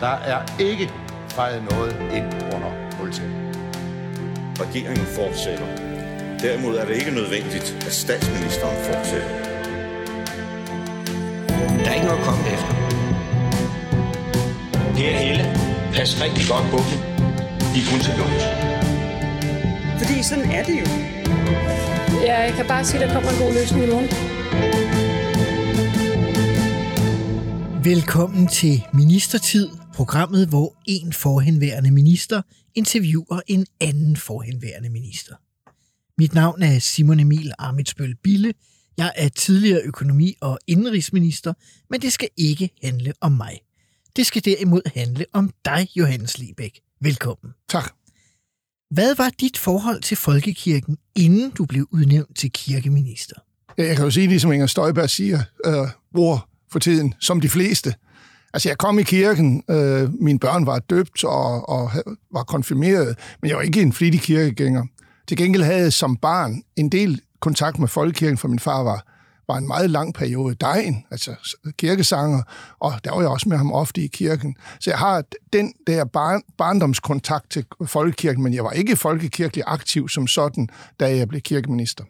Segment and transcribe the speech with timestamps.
[0.00, 0.90] Der er ikke
[1.28, 3.54] fejret noget ind under måltænden.
[4.60, 5.66] Regeringen fortsætter.
[6.40, 9.28] Derimod er det ikke nødvendigt, at statsministeren fortsætter.
[11.84, 12.74] Der er ikke noget at komme efter.
[14.96, 15.44] Per Helle,
[15.94, 16.98] pas rigtig godt på dem.
[17.72, 18.44] De er kun til låns.
[20.00, 20.86] Fordi sådan er det jo.
[22.26, 24.08] Ja, jeg kan bare sige, at der kommer en god løsning i morgen.
[27.84, 32.42] Velkommen til Ministertid, programmet, hvor en forhenværende minister
[32.74, 35.34] interviewer en anden forhenværende minister.
[36.18, 38.54] Mit navn er Simon Emil Amitsbøl Bille.
[38.96, 41.52] Jeg er tidligere økonomi- og indrigsminister,
[41.90, 43.60] men det skal ikke handle om mig.
[44.16, 46.80] Det skal derimod handle om dig, Johannes Libæk.
[47.00, 47.52] Velkommen.
[47.68, 47.92] Tak.
[48.90, 53.36] Hvad var dit forhold til folkekirken, inden du blev udnævnt til kirkeminister?
[53.78, 57.48] Ja, Jeg kan jo sige, ligesom Inger Støjberg siger, øh, hvor for tiden, som de
[57.48, 57.94] fleste.
[58.54, 61.90] Altså, jeg kom i kirken, øh, mine børn var døbt og, og
[62.32, 64.84] var konfirmeret, men jeg var ikke en flittig kirkegænger.
[65.28, 69.06] Til gengæld havde jeg som barn en del kontakt med folkekirken, for min far var,
[69.48, 71.30] var en meget lang periode dejen, altså
[71.78, 72.42] kirkesanger,
[72.80, 74.56] og der var jeg også med ham ofte i kirken.
[74.80, 80.08] Så jeg har den der barn, barndomskontakt til folkekirken, men jeg var ikke folkekirkelig aktiv
[80.08, 80.68] som sådan,
[81.00, 82.04] da jeg blev kirkeminister.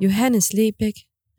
[0.00, 0.94] Johannes Lebæk,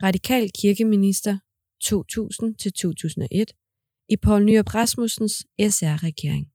[0.05, 1.37] radikal kirkeminister
[1.83, 6.47] 2000-2001 i Poul Nyrup Rasmussens SR-regering.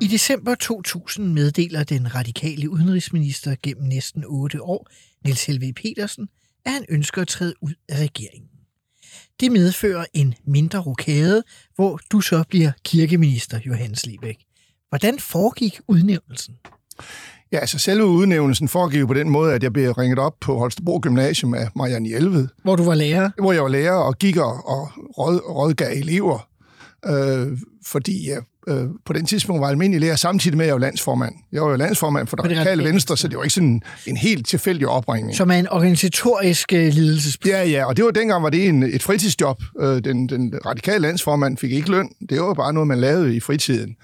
[0.00, 4.88] I december 2000 meddeler den radikale udenrigsminister gennem næsten otte år,
[5.24, 6.28] Niels Helve Petersen,
[6.64, 8.50] at han ønsker at træde ud af regeringen.
[9.40, 11.42] Det medfører en mindre rokade,
[11.74, 14.44] hvor du så bliver kirkeminister, Johannes Liebæk.
[14.88, 16.54] Hvordan foregik udnævnelsen?
[17.54, 21.00] Ja, altså selve udnævnelsen foregik på den måde, at jeg blev ringet op på Holstebro
[21.02, 22.48] Gymnasium af Marianne Hjelved.
[22.62, 23.30] Hvor du var lærer?
[23.38, 24.88] Hvor jeg var lærer og gik og, og
[25.18, 26.48] råd, rådgav elever,
[27.06, 28.38] øh, fordi jeg
[28.68, 31.34] øh, på den tidspunkt var almindelig lærer, samtidig med, at jeg var landsformand.
[31.52, 34.46] Jeg var jo landsformand for det radikale venstre, så det var ikke sådan en helt
[34.46, 35.36] tilfældig opringning.
[35.36, 37.52] Som er en organisatorisk uh, ledelsesplads.
[37.52, 39.62] Ja, ja, og det var dengang, var det en, et fritidsjob.
[39.80, 42.08] Øh, den, den radikale landsformand fik ikke løn.
[42.28, 43.96] Det var bare noget, man lavede i fritiden.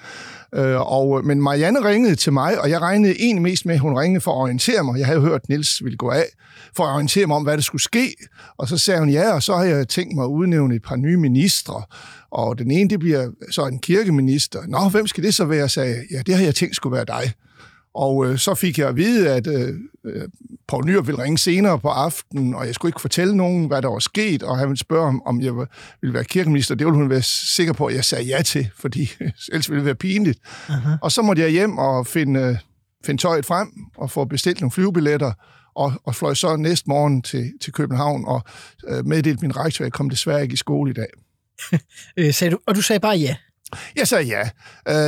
[0.55, 3.81] Øh, og, øh, men Marianne ringede til mig, og jeg regnede egentlig mest med, at
[3.81, 4.99] hun ringede for at orientere mig.
[4.99, 6.25] Jeg havde jo hørt, at Niels ville gå af,
[6.77, 8.15] for at orientere mig om, hvad der skulle ske.
[8.57, 10.97] Og så sagde hun ja, og så har jeg tænkt mig at udnævne et par
[10.97, 11.83] nye ministre.
[12.31, 14.61] Og den ene, det bliver så en kirkeminister.
[14.69, 15.59] Nå, hvem skal det så være?
[15.59, 17.33] Jeg sagde ja, det har jeg tænkt skulle være dig.
[17.95, 19.75] Og øh, så fik jeg at vide, at øh,
[20.69, 23.89] Poul Nyrup ville ringe senere på aftenen, og jeg skulle ikke fortælle nogen, hvad der
[23.89, 25.55] var sket, og han ville spørge, om, om jeg
[26.01, 26.75] ville være kirkeminister.
[26.75, 29.11] Det ville hun være sikker på, at jeg sagde ja til, fordi
[29.53, 30.39] ellers ville det være pinligt.
[30.45, 30.99] Uh-huh.
[31.03, 32.59] Og så måtte jeg hjem og finde,
[33.07, 35.33] finde tøjet frem og få bestilt nogle flyvebilletter,
[35.75, 38.43] og, og fløj så næste morgen til, til København og
[38.89, 41.09] øh, meddelte min rektor, at jeg kom desværre ikke i skole i dag.
[42.17, 43.37] øh, sagde du, og du sagde bare ja?
[43.97, 44.49] Jeg sagde ja.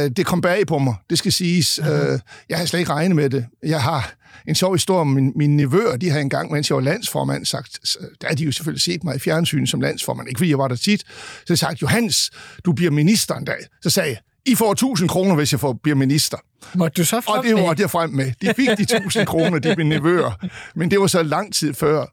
[0.05, 1.79] Øh, det kom bag på mig, det skal siges.
[1.83, 1.91] Uh-huh.
[1.91, 2.19] Øh,
[2.49, 3.47] jeg har slet ikke regnet med det.
[3.63, 4.15] Jeg har
[4.49, 5.97] en sjov historie om min, mine nevøer.
[5.97, 7.79] De har engang, mens jeg var landsformand, sagt,
[8.21, 10.69] der har de jo selvfølgelig set mig i fjernsynet som landsformand, ikke fordi jeg var
[10.69, 11.05] der tit.
[11.47, 12.31] Så sagt, Johannes,
[12.65, 13.59] du bliver minister en dag.
[13.83, 16.39] Så sagde jeg, I får 1000 kroner, hvis jeg får, bliver minister.
[16.75, 18.33] Måtte du så frem Og det var jeg frem med.
[18.41, 20.47] De fik de 1000 kroner, de mine nevøer.
[20.75, 22.07] Men det var så lang tid før.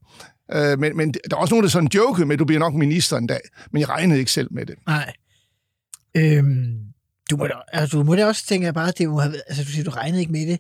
[0.53, 2.73] Øh, men, men der er også nogen, der sådan jokede med, at du bliver nok
[2.73, 3.39] minister en dag.
[3.71, 4.75] Men jeg regnede ikke selv med det.
[4.87, 5.13] Nej.
[6.19, 6.80] Øhm,
[7.30, 9.63] du, må da, altså, du må da også tænke, at bare det må have, altså,
[9.63, 10.59] du siger, du regnede ikke med det.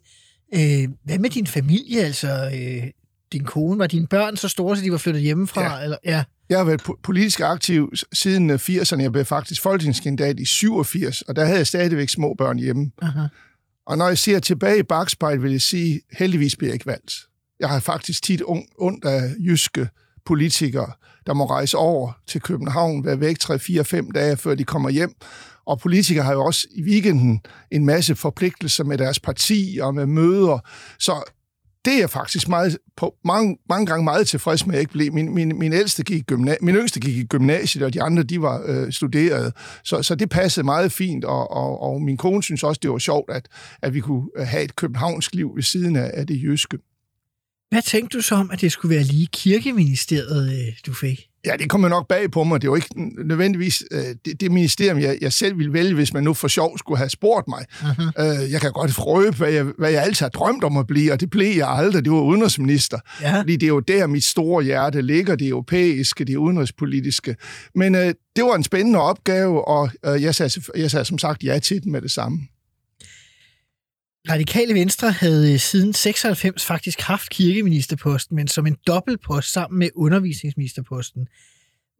[0.53, 2.01] Øh, hvad med din familie?
[2.01, 2.91] Altså, øh,
[3.31, 5.75] din kone, var dine børn så store, så de var flyttet hjemmefra?
[5.75, 5.83] Ja.
[5.83, 6.23] Eller, ja.
[6.49, 9.01] Jeg har været politisk aktiv siden 80'erne.
[9.01, 12.91] Jeg blev faktisk folketingskandidat i 87, og der havde jeg stadigvæk små børn hjemme.
[13.01, 13.27] Aha.
[13.85, 17.13] Og når jeg ser tilbage i bagspejl, vil jeg sige, heldigvis bliver jeg ikke valgt.
[17.59, 18.41] Jeg har faktisk tit
[18.79, 19.89] ondt af jyske
[20.29, 20.91] politikere,
[21.27, 25.13] der må rejse over til København, være væk 3-4-5 dage, før de kommer hjem.
[25.65, 27.41] Og politikere har jo også i weekenden
[27.71, 30.59] en masse forpligtelser med deres parti og med møder.
[30.99, 31.31] Så
[31.85, 34.91] det er jeg faktisk meget, på, mange, mange gange meget tilfreds med, at jeg ikke
[34.91, 35.13] blev.
[35.13, 38.41] Min, min, min, ældste gik gymna- min yngste gik i gymnasiet, og de andre, de
[38.41, 39.51] var øh, studerede.
[39.83, 42.97] Så, så det passede meget fint, og, og, og min kone synes også, det var
[42.97, 43.47] sjovt, at,
[43.81, 46.77] at vi kunne have et københavnsk liv ved siden af, af det jyske.
[47.69, 51.29] Hvad tænkte du så om, at det skulle være lige kirkeministeriet, øh, du fik?
[51.45, 52.61] Ja, det kommer nok bag på mig.
[52.61, 52.89] Det var ikke
[53.27, 56.77] nødvendigvis øh, det, det ministerium, jeg, jeg selv ville vælge, hvis man nu for sjov
[56.77, 57.65] skulle have spurgt mig.
[57.71, 58.43] Uh-huh.
[58.43, 61.13] Øh, jeg kan godt frøbe, hvad jeg, hvad jeg altid har drømt om at blive,
[61.13, 62.05] og det blev jeg aldrig.
[62.05, 62.99] Det var udenrigsminister.
[63.21, 63.39] Ja.
[63.39, 67.35] Fordi det er jo der, mit store hjerte ligger, det europæiske, det udenrigspolitiske.
[67.75, 71.43] Men øh, det var en spændende opgave, og øh, jeg, sagde, jeg sagde som sagt
[71.43, 72.39] ja til den med det samme.
[74.29, 79.89] Radikale Venstre havde øh, siden 96 faktisk haft kirkeministerposten, men som en dobbeltpost sammen med
[79.95, 81.27] undervisningsministerposten.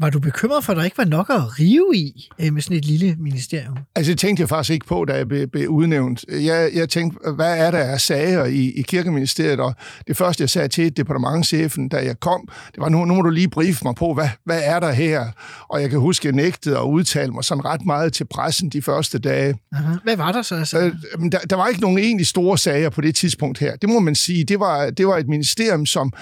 [0.02, 2.78] Var du bekymret for, at der ikke var nok at rive i øh, med sådan
[2.78, 3.78] et lille ministerium?
[3.96, 6.26] Altså, det tænkte jeg faktisk ikke på, da jeg blev, blev udnævnt.
[6.30, 9.60] Jeg, jeg tænkte, hvad er der af sager i, i kirkeministeriet?
[9.60, 9.76] Og
[10.08, 13.30] det første, jeg sagde til departementchefen, da jeg kom, det var, nu, nu må du
[13.30, 15.26] lige briefe mig på, hvad, hvad er der her?
[15.70, 18.82] Og jeg kan huske, jeg nægtede at udtale mig sådan ret meget til pressen de
[18.82, 19.56] første dage.
[19.74, 19.94] Aha.
[20.04, 20.56] Hvad var der så?
[20.56, 20.80] Altså?
[20.80, 20.94] Øh,
[21.32, 23.76] der, der var ikke nogen egentlig store sager på det tidspunkt her.
[23.76, 24.44] Det må man sige.
[24.44, 26.14] Det var, det var et ministerium, som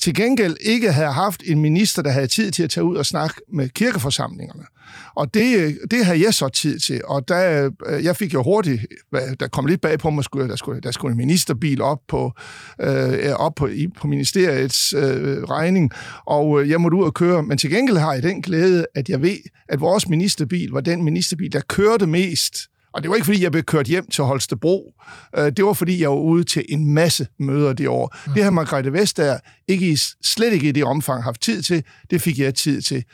[0.00, 3.06] til gengæld ikke havde haft en minister, der havde tid til at tage ud og
[3.06, 4.64] snakke med kirkeforsamlingerne.
[5.14, 8.86] Og det, det havde jeg så tid til, og der, øh, jeg fik jo hurtigt,
[9.40, 12.32] der kom lidt bag på mig, skulle, der, skulle, der skulle en ministerbil op på,
[12.80, 15.90] øh, op på, i, på ministeriets øh, regning,
[16.26, 17.42] og øh, jeg måtte ud og køre.
[17.42, 19.36] Men til gengæld har jeg den glæde, at jeg ved,
[19.68, 22.56] at vores ministerbil var den ministerbil, der kørte mest
[22.94, 24.92] og det var ikke, fordi jeg blev kørt hjem til Holstebro.
[25.38, 28.16] Øh, det var, fordi jeg var ude til en masse møder det år.
[28.26, 28.32] Mm.
[28.32, 29.38] Det har Margrethe Vestager
[29.68, 31.84] ikke i, slet ikke i det omfang haft tid til.
[32.10, 33.04] Det fik jeg tid til.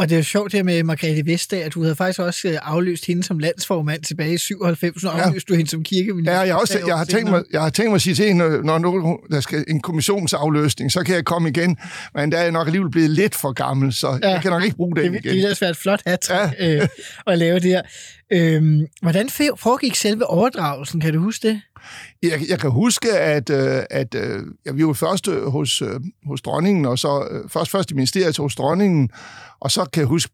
[0.00, 2.58] Og det er jo sjovt her med Margrethe Vestager, at du havde faktisk også øh,
[2.62, 5.54] afløst hende som landsformand tilbage i 97, og afløst ja.
[5.54, 6.32] du hende som kirkeminister.
[6.32, 8.66] Ja, jeg, også, jeg, har tænkt mig, jeg har tænkt mig at sige til hende,
[8.66, 11.76] når nu der skal en kommissionsafløsning, så kan jeg komme igen,
[12.14, 14.30] men der er jeg nok alligevel blevet lidt for gammel, så ja.
[14.30, 15.22] jeg kan nok ikke bruge det, det igen.
[15.22, 16.80] Det ville være et flot hat ja.
[16.80, 16.88] øh,
[17.26, 17.82] at lave det her.
[18.32, 21.00] Øhm, hvordan foregik selve overdragelsen?
[21.00, 21.60] Kan du huske det?
[22.22, 25.82] Jeg, jeg kan huske, at, øh, at øh, ja, vi var først øh, hos,
[26.26, 29.10] hos dronningen, og så først, først i ministeriet hos dronningen,
[29.60, 30.32] og så kan jeg huske,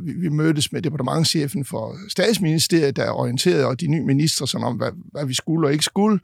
[0.00, 4.76] vi, vi mødtes med departementchefen for statsministeriet, der orienterede og de nye ministre sådan om,
[4.76, 6.18] hvad, hvad vi skulle og ikke skulle.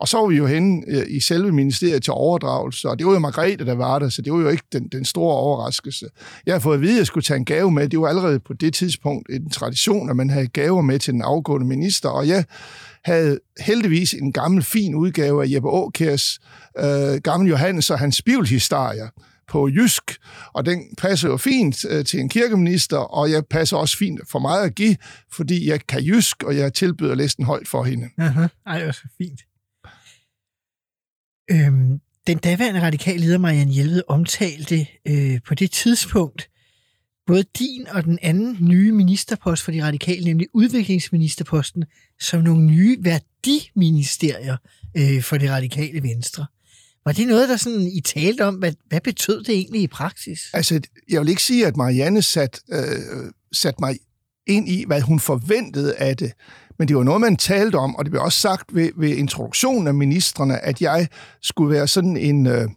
[0.00, 3.12] Og så var vi jo henne øh, i selve ministeriet til overdragelse, og det var
[3.12, 6.06] jo Margrethe, der var der, så det var jo ikke den, den store overraskelse.
[6.46, 7.88] Jeg har fået at vide, at jeg skulle tage en gave med.
[7.88, 11.22] Det var allerede på det tidspunkt en tradition, at man havde gaver med til den
[11.22, 12.44] afgående minister, og jeg
[13.04, 16.38] havde heldigvis en gammel, fin udgave af Jeppe Åkærs
[16.78, 19.08] øh, Gammel Johannes og hans bibelhistorier
[19.48, 20.16] på jysk,
[20.52, 24.38] og den passer jo fint øh, til en kirkeminister, og jeg passer også fint for
[24.38, 24.96] mig at give,
[25.32, 28.08] fordi jeg kan jysk, og jeg tilbyder læsten højt for hende.
[28.18, 28.46] Aha.
[28.66, 29.40] Ej, det er så fint.
[31.50, 36.50] Øhm, den daværende radikale leder, Marianne Hjelved, omtalte øh, på det tidspunkt
[37.26, 41.84] både din og den anden nye ministerpost for de radikale, nemlig udviklingsministerposten,
[42.20, 44.56] som nogle nye værdiministerier
[44.96, 46.46] øh, for det radikale venstre.
[47.04, 48.54] Var det noget, der sådan I talte om?
[48.54, 50.40] Hvad, hvad betød det egentlig i praksis?
[50.52, 50.80] Altså,
[51.10, 53.96] jeg vil ikke sige, at Marianne sat, øh, sat mig
[54.46, 56.32] ind i, hvad hun forventede af det.
[56.80, 59.86] Men det var noget, man talte om, og det blev også sagt ved, ved introduktionen
[59.86, 61.08] af ministerne, at jeg
[61.42, 62.68] skulle være sådan en, øh,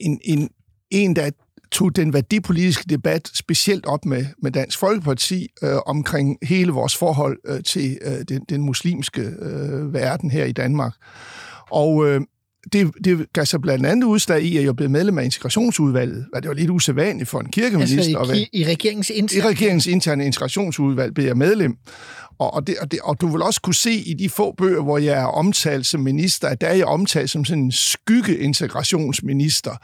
[0.00, 0.50] en, en,
[0.90, 1.30] en der
[1.72, 7.38] tog den værdipolitiske debat specielt op med, med Dansk Folkeparti øh, omkring hele vores forhold
[7.46, 10.92] øh, til øh, den, den muslimske øh, verden her i Danmark.
[11.70, 12.20] Og øh,
[12.72, 16.48] det, det gav sig blandt andet udslag i, at jeg blev medlem af integrationsudvalget, det
[16.48, 18.18] var lidt usædvanligt for en kirkeminister.
[18.18, 19.44] Altså i, i, regeringens interne...
[19.44, 21.76] I regeringens interne integrationsudvalg blev jeg medlem.
[22.38, 24.82] Og, og, det, og, det, og du vil også kunne se i de få bøger,
[24.82, 29.76] hvor jeg er omtalt som minister, at der er jeg omtalt som sådan en skygge-integrationsminister,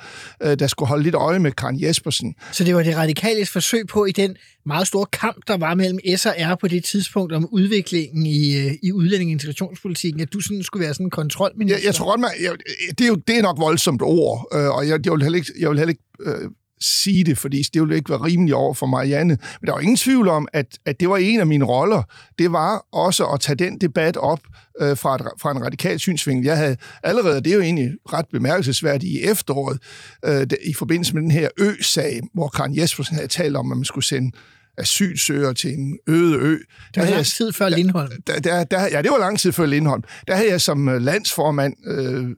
[0.43, 2.35] øh, der skulle holde lidt øje med Karen Jespersen.
[2.53, 5.99] Så det var det radikale forsøg på i den meget store kamp, der var mellem
[6.17, 10.33] S og R på det tidspunkt om udviklingen i, øh, i udlænding- og integrationspolitikken, at
[10.33, 11.79] du sådan skulle være sådan en kontrolminister?
[11.79, 12.53] Jeg, jeg tror godt, man, jeg,
[12.99, 15.53] det, er jo, det er nok voldsomt ord, øh, og jeg, jeg, vil heller ikke,
[15.59, 16.51] jeg vil heller ikke øh,
[16.85, 19.39] sige det, fordi det ville ikke være rimeligt over for Marianne.
[19.61, 22.03] Men der var ingen tvivl om, at, at det var en af mine roller.
[22.39, 24.41] Det var også at tage den debat op
[24.81, 26.45] øh, fra, et, fra en radikal synsvinkel.
[26.45, 29.79] Jeg havde allerede, det er jo egentlig ret bemærkelsesværdigt, i efteråret,
[30.25, 33.85] øh, i forbindelse med den her ø-sag, hvor Karen Jespersen havde talt om, at man
[33.85, 34.37] skulle sende
[34.79, 36.59] asylsøgere til en øde ø.
[36.95, 38.11] Det var lang tid før Lindholm.
[38.27, 40.03] Der, der, der, ja, det var lang tid før Lindholm.
[40.27, 42.29] Der havde jeg som landsformand øh,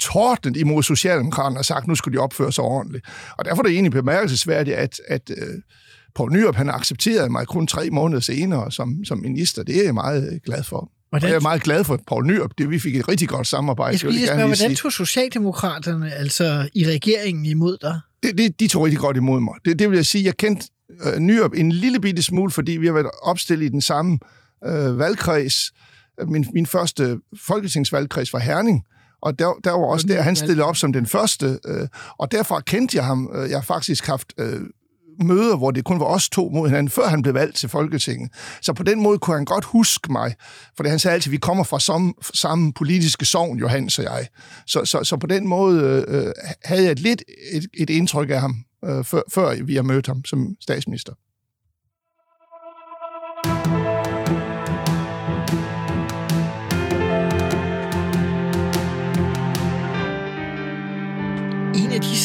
[0.00, 3.04] tordnet imod Socialdemokraterne og sagt, nu skulle de opføre sig ordentligt.
[3.38, 5.36] Og derfor er det egentlig bemærkelsesværdigt, at, at uh,
[6.14, 9.62] Poul Nyrup, han accepterede mig kun tre måneder senere som, som minister.
[9.62, 10.90] Det er jeg meget glad for.
[11.10, 11.26] Hvordan...
[11.26, 12.50] Og jeg er meget glad for Poul Nyrup.
[12.58, 13.90] Det, vi fik et rigtig godt samarbejde.
[13.90, 18.00] Jeg skal lige spørge, hvordan tog Socialdemokraterne altså i regeringen imod dig?
[18.22, 19.54] Det, det, de tog rigtig godt imod mig.
[19.64, 20.66] Det, det vil jeg sige, jeg kendte
[21.06, 24.18] uh, Nyrup en lille bitte smule, fordi vi har været opstillet i den samme
[24.68, 25.72] uh, valgkreds.
[26.28, 28.84] Min, min første folketingsvalgkreds var Herning,
[29.22, 32.60] og der, der var også der, han stillede op som den første, øh, og derfor
[32.60, 33.30] kendte jeg ham.
[33.34, 34.60] Øh, jeg har faktisk haft øh,
[35.24, 38.30] møder, hvor det kun var os to mod hinanden, før han blev valgt til Folketinget.
[38.62, 40.34] Så på den måde kunne han godt huske mig,
[40.76, 44.26] for han sagde altid, at vi kommer fra samme, samme politiske sovn, Johannes og jeg.
[44.66, 46.32] Så, så, så på den måde øh,
[46.64, 47.22] havde jeg et lidt
[47.52, 51.12] et, et indtryk af ham, øh, før, før vi har mødt ham som statsminister.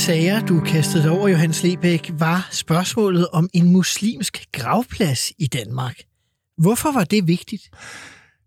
[0.04, 5.96] Sager, du kastede over, Johannes Lebæk, var spørgsmålet om en muslimsk gravplads i Danmark.
[6.58, 7.62] Hvorfor var det vigtigt?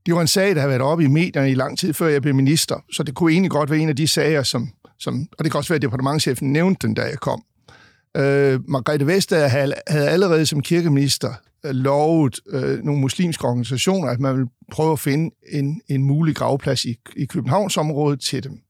[0.07, 2.23] Det var en sag, der havde været oppe i medierne i lang tid, før jeg
[2.23, 4.69] blev minister, så det kunne egentlig godt være en af de sager, som,
[4.99, 7.43] som og det kan også være, at departementchefen nævnte den, da jeg kom.
[8.17, 11.35] Øh, Margrethe Vestager havde, havde allerede som kirkeminister
[11.67, 16.37] øh, lovet øh, nogle muslimske organisationer, at man ville prøve at finde en, en mulig
[16.37, 18.61] gravplads i, i Københavnsområdet til dem.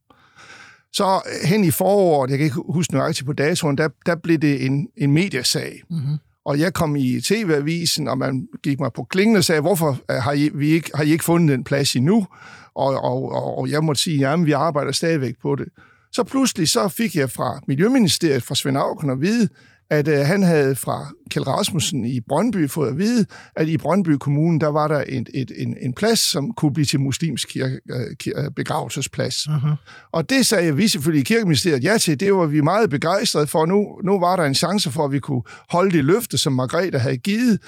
[0.97, 4.67] Så hen i foråret, jeg kan ikke huske nøjagtigt på datoen, der, der blev det
[4.67, 5.83] en, en mediesag.
[5.91, 6.17] Mm-hmm.
[6.45, 10.33] Og jeg kom i TV-avisen, og man gik mig på klingen og sagde, hvorfor har
[10.33, 12.27] I, vi ikke, har I ikke fundet den plads endnu?
[12.75, 15.67] Og, og, og jeg måtte sige, at vi arbejder stadigvæk på det.
[16.13, 19.49] Så pludselig så fik jeg fra Miljøministeriet, fra Svend Auken at vide,
[19.91, 23.27] at øh, han havde fra Kjell Rasmussen i Brøndby fået at vide,
[23.57, 26.85] at i Brøndby Kommune, der var der et, et, en, en plads, som kunne blive
[26.85, 27.81] til muslimsk kirke,
[28.19, 29.37] kirke, begravelsesplads.
[29.37, 30.09] Uh-huh.
[30.13, 32.21] Og det sagde vi selvfølgelig i Kirkeministeriet ja til.
[32.21, 33.67] Det var vi meget begejstrede for.
[33.67, 36.99] Nu, nu var der en chance for, at vi kunne holde det løfte, som Margrethe
[36.99, 37.61] havde givet.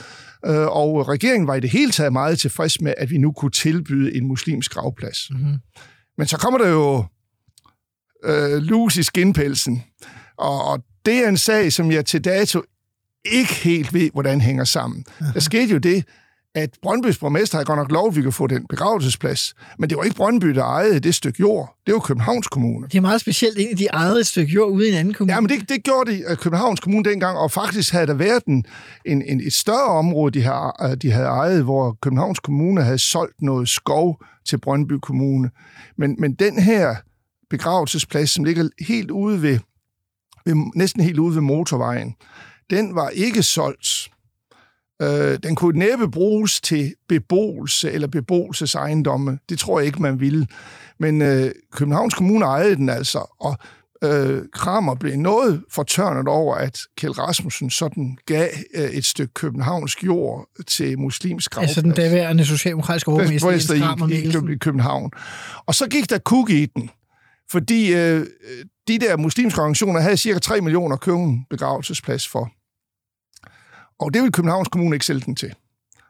[0.46, 3.50] Øh, og regeringen var i det hele taget meget tilfreds med, at vi nu kunne
[3.50, 5.18] tilbyde en muslimsk gravplads.
[5.18, 5.82] Uh-huh.
[6.18, 7.04] Men så kommer der jo
[8.24, 9.82] øh, lus i skinpelsen.
[10.38, 12.62] Og, og det er en sag, som jeg til dato
[13.24, 15.04] ikke helt ved, hvordan hænger sammen.
[15.20, 15.32] Aha.
[15.32, 16.04] Der skete jo det,
[16.54, 19.54] at Brøndbys borgmester havde godt nok lov, at vi kunne få den begravelsesplads.
[19.78, 21.76] Men det var ikke Brøndby, der ejede det stykke jord.
[21.86, 22.86] Det var Københavns Kommune.
[22.86, 25.34] Det er meget specielt, at de ejede et stykke jord ude i en anden kommune.
[25.34, 28.64] Ja, men det, det gjorde de Københavns Kommune dengang, og faktisk havde der været en,
[29.04, 33.42] en, en, et større område, de havde, de havde ejet, hvor Københavns Kommune havde solgt
[33.42, 35.50] noget skov til Brøndby Kommune.
[35.98, 36.96] Men, men den her
[37.50, 39.58] begravelsesplads, som ligger helt ude ved,
[40.44, 42.14] ved, næsten helt ude ved motorvejen,
[42.70, 43.88] den var ikke solgt.
[45.02, 49.38] Øh, den kunne næppe bruges til beboelse eller beboelsesejendomme.
[49.48, 50.46] Det tror jeg ikke, man ville.
[51.00, 53.58] Men øh, Københavns Kommune ejede den altså, og
[54.04, 60.04] øh, Kramer blev noget fortørnet over, at Kjell Rasmussen sådan gav øh, et stykke københavnsk
[60.04, 61.70] jord til muslimsk gravplads.
[61.70, 65.10] Altså den daværende socialdemokratiske overmester i, i, i København.
[65.66, 66.90] Og så gik der kug i den.
[67.50, 68.26] Fordi øh,
[68.88, 72.50] de der muslimske organisationer havde cirka 3 millioner køben begravelsesplads for.
[74.00, 75.54] Og det ville Københavns Kommune ikke sælge den til.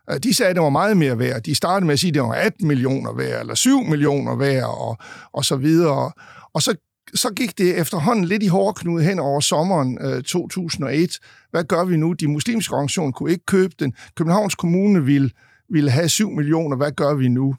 [0.09, 1.43] Altså, de sagde, at det var meget mere værd.
[1.43, 4.65] De startede med at sige, at det var 18 millioner værd, eller 7 millioner værd,
[4.65, 4.97] og,
[5.33, 6.13] og så videre.
[6.55, 6.75] Og så,
[7.15, 11.11] så gik det efterhånden lidt i hårdknude hen over sommeren øh, 2001.
[11.51, 12.13] Hvad gør vi nu?
[12.13, 13.95] De muslimske organisationer kunne ikke købe den.
[14.17, 15.31] Københavns Kommune ville,
[15.71, 16.77] ville have 7 millioner.
[16.77, 17.55] Hvad gør vi nu?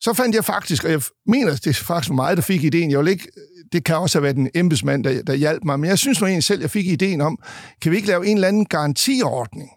[0.00, 2.90] Så fandt jeg faktisk, og jeg mener, det er faktisk mig, der fik ideen.
[2.90, 3.28] Jeg vil ikke,
[3.72, 6.26] det kan også have været en embedsmand, der, der hjalp mig, men jeg synes nu
[6.26, 7.38] egentlig selv, jeg fik ideen om,
[7.82, 9.70] kan vi ikke lave en eller anden garantiordning?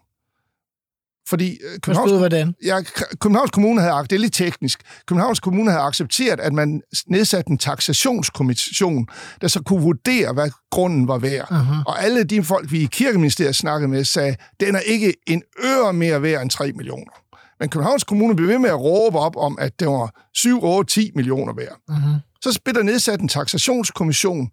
[1.28, 2.54] Fordi øh, Københavns, Forstod, hvordan?
[2.64, 2.80] Ja,
[3.20, 7.58] Københavns Kommune havde, det er lidt teknisk, Københavns Kommune havde accepteret, at man nedsatte en
[7.58, 9.06] taxationskommission,
[9.40, 11.48] der så kunne vurdere, hvad grunden var værd.
[11.50, 11.84] Uh-huh.
[11.86, 15.92] Og alle de folk, vi i Kirkeministeriet snakkede med, sagde, den er ikke en øre
[15.92, 17.12] mere værd end 3 millioner.
[17.60, 20.92] Men Københavns Kommune blev ved med at råbe op om, at det var 7, 8,
[20.92, 21.80] 10 millioner værd.
[21.90, 22.40] Uh-huh.
[22.40, 24.50] Så blev der nedsat en taxationskommission,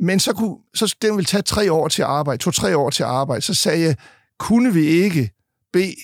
[0.00, 3.02] men så, kunne, så den ville tage tre år til at arbejde, to-tre år til
[3.02, 3.42] at arbejde.
[3.42, 3.96] Så sagde jeg,
[4.38, 5.30] kunne vi ikke
[5.72, 5.96] bede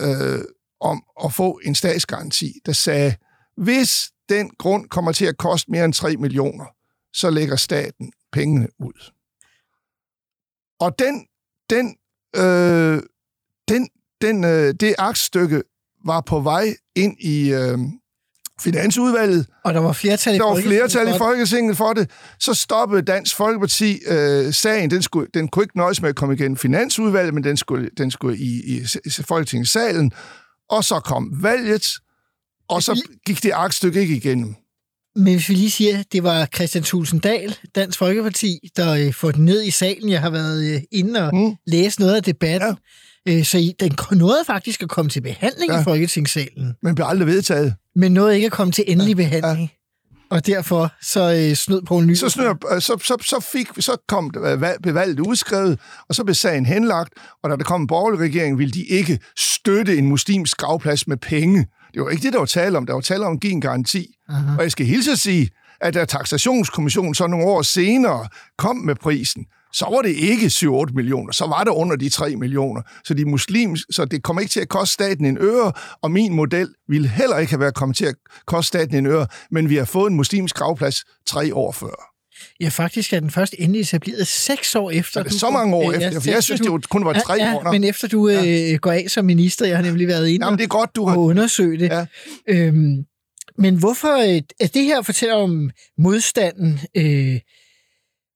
[0.00, 0.44] øh,
[0.80, 3.16] om at få en statsgaranti, der sagde,
[3.56, 6.64] hvis den grund kommer til at koste mere end 3 millioner,
[7.12, 9.12] så lægger staten pengene ud.
[10.80, 11.26] Og den,
[11.70, 11.96] den,
[12.36, 13.02] øh,
[13.68, 13.88] den
[14.22, 15.62] den, øh, det aktstykke
[16.04, 17.78] var på vej ind i øh,
[18.60, 19.46] Finansudvalget.
[19.64, 22.10] Og der var flertal i Der var flertal i Folketinget for det.
[22.40, 24.90] Så stoppede Dansk Folkeparti øh, sagen.
[24.90, 27.90] Den, skulle, den kunne ikke nøjes med at komme igen i Finansudvalget, men den skulle,
[27.98, 30.12] den skulle i, i, i Folketingssalen.
[30.70, 31.86] Og så kom valget,
[32.68, 34.54] og så gik det aktstykke ikke igennem.
[35.16, 39.30] Men hvis vi lige siger, at det var Christian Tulsendal, Dansk Folkeparti, der øh, får
[39.30, 40.08] den ned i salen.
[40.08, 41.56] Jeg har været øh, inde og mm.
[41.66, 42.68] læst noget af debatten.
[42.68, 42.74] Ja.
[43.28, 45.80] Øh, så den nåede faktisk at komme til behandling ja.
[45.80, 46.74] i Folketingssalen.
[46.82, 47.74] Men blev aldrig vedtaget.
[47.96, 49.22] Men nåede ikke at komme til endelig ja.
[49.22, 49.60] behandling.
[49.60, 49.76] Ja.
[50.30, 52.14] Og derfor så øh, snød på en ny.
[52.14, 54.30] Så, snød, øh, så, så, så, fik, så kom
[54.82, 57.12] bevalget udskrevet, og så blev sagen henlagt,
[57.42, 61.16] og da der kom en borgerlig regering, ville de ikke støtte en muslimsk gravplads med
[61.16, 61.66] penge.
[61.94, 62.86] Det var ikke det, der var tale om.
[62.86, 64.06] Der var tale om at give en garanti.
[64.28, 64.56] Aha.
[64.56, 65.50] Og jeg skal hilse at sige,
[65.80, 70.94] at da taxationskommissionen så nogle år senere kom med prisen, så var det ikke 7-8
[70.94, 72.82] millioner, så var det under de 3 millioner.
[73.04, 76.32] Så, de muslims, så det kommer ikke til at koste staten en øre, og min
[76.32, 78.14] model ville heller ikke have været kommet til at
[78.46, 82.12] koste staten en øre, men vi har fået en muslimsk gravplads tre år før.
[82.60, 85.20] Ja, faktisk er den først endelig etableret seks år efter.
[85.20, 86.20] Er det du, så mange år ja, efter?
[86.20, 87.62] For jeg synes, du, det kun var tre ja, år.
[87.64, 88.72] Ja, men efter du ja.
[88.72, 91.06] øh, går af som minister, jeg har nemlig været inde Jamen, det er godt, du
[91.06, 91.16] har...
[91.16, 91.88] og undersøgt det.
[91.88, 92.06] Ja.
[92.48, 93.04] Øhm,
[93.58, 94.34] men hvorfor...
[94.34, 96.80] Øh, er det her fortæller om modstanden...
[96.96, 97.40] Øh,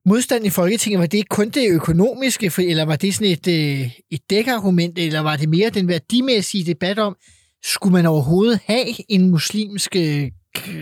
[0.07, 3.91] modstand i Folketinget, var det kun det økonomiske, for, eller var det sådan et, øh,
[4.11, 7.15] et dækargument, eller var det mere den værdimæssige debat om,
[7.65, 10.31] skulle man overhovedet have en muslimsk øh,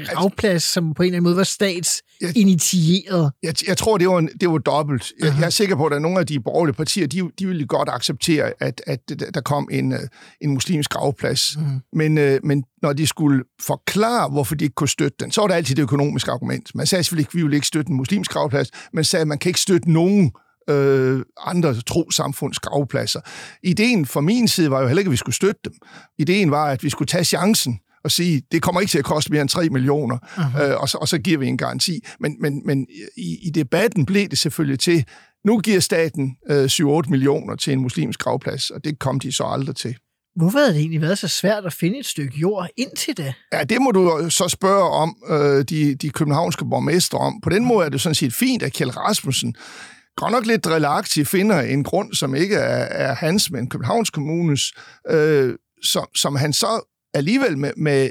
[0.06, 3.32] gravplads, som på en eller anden måde var statsinitieret?
[3.44, 5.14] Jeg, jeg tror, det var, en, det var dobbelt.
[5.20, 7.48] Jeg, jeg er sikker på, at der er nogle af de borgerlige partier, de, de
[7.48, 9.00] ville godt acceptere, at, at
[9.34, 10.00] der kom en, øh,
[10.42, 11.58] en muslimsk gravplads.
[11.58, 11.82] Mhm.
[11.94, 15.48] Men, øh, men når de skulle forklare, hvorfor de ikke kunne støtte den, så var
[15.48, 16.76] der altid det økonomiske argument.
[16.76, 19.28] Man sagde selvfølgelig ikke, at vi ville ikke støtte en muslimsk gravplads, men sagde, at
[19.28, 20.32] man kan ikke støtte nogen
[20.70, 23.20] øh, andre trosamfunds gravpladser.
[23.64, 25.74] Ideen fra min side var jo heller ikke, at vi skulle støtte dem.
[26.18, 29.32] Ideen var, at vi skulle tage chancen og sige, det kommer ikke til at koste
[29.32, 30.18] mere end 3 millioner,
[30.62, 32.00] øh, og, så, og så giver vi en garanti.
[32.20, 35.06] Men, men, men i, i debatten blev det selvfølgelig til,
[35.46, 39.44] nu giver staten øh, 7-8 millioner til en muslimsk gravplads, og det kom de så
[39.44, 39.96] aldrig til.
[40.36, 43.34] Hvorfor havde det egentlig været så svært at finde et stykke jord indtil da?
[43.54, 47.42] Ja, det må du så spørge om øh, de, de københavnske borgmester om.
[47.42, 49.56] På den måde er det sådan set fint, at Kjell Rasmussen
[50.18, 54.74] godt nok lidt drillagtigt finder en grund, som ikke er, er hans, men Københavns Kommunes,
[55.10, 58.10] øh, som, som han så alligevel med, med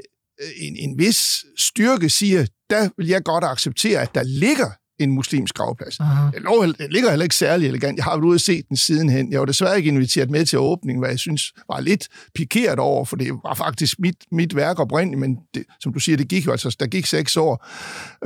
[0.57, 5.55] en, en vis styrke siger, der vil jeg godt acceptere, at der ligger en muslimsk
[5.55, 5.99] gravplads.
[5.99, 6.31] Aha.
[6.33, 7.97] Det, lå, det ligger heller ikke særlig elegant.
[7.97, 9.31] Jeg har været ude og set den sidenhen.
[9.31, 13.05] Jeg var desværre ikke inviteret med til åbningen, hvad jeg synes var lidt pikeret over,
[13.05, 16.45] for det var faktisk mit, mit værk oprindeligt, men det, som du siger, det gik
[16.45, 17.65] jo altså, der gik seks år.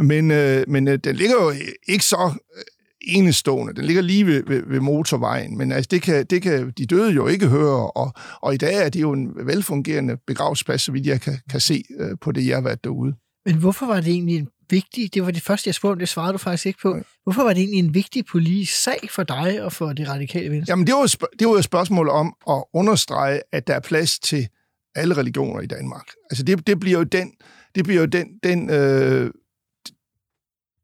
[0.01, 1.53] Men, øh, men øh, den ligger jo
[1.87, 2.63] ikke så øh,
[3.01, 3.73] enestående.
[3.73, 7.11] Den ligger lige ved, ved, ved motorvejen, men altså, det, kan, det kan de døde
[7.11, 11.07] jo ikke høre, og, og i dag er det jo en velfungerende begravelsesplads, så vidt
[11.07, 13.15] jeg kan, kan se øh, på det, jeg har været derude.
[13.45, 16.09] Men hvorfor var det egentlig en vigtig, det var det første, jeg spurgte om, det
[16.09, 16.97] svarede du faktisk ikke på.
[17.23, 20.71] Hvorfor var det egentlig en vigtig politisk sag for dig og for det radikale venstre?
[20.71, 23.79] Jamen, det var, jo det var jo et spørgsmål om at understrege, at der er
[23.79, 24.47] plads til
[24.95, 26.05] alle religioner i Danmark.
[26.31, 27.31] Altså, det, det bliver jo den,
[27.75, 29.31] det bliver jo den, den øh,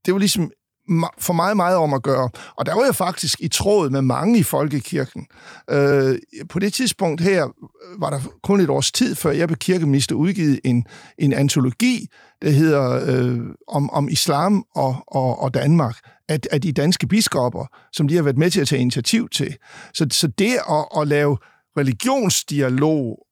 [0.05, 0.51] det var ligesom
[1.19, 2.29] for meget, meget om at gøre.
[2.55, 5.27] Og der var jeg faktisk i tråd med mange i folkekirken.
[5.69, 6.17] Øh,
[6.50, 10.15] på det tidspunkt her øh, var der kun et års tid, før jeg blev kirkeminister,
[10.15, 10.85] udgivet en,
[11.17, 12.07] en antologi,
[12.41, 15.95] der hedder øh, om, om islam og, og, og Danmark,
[16.29, 19.57] af, af de danske biskopper, som de har været med til at tage initiativ til.
[19.93, 21.37] Så, så det at, at lave
[21.77, 23.25] religionsdialog,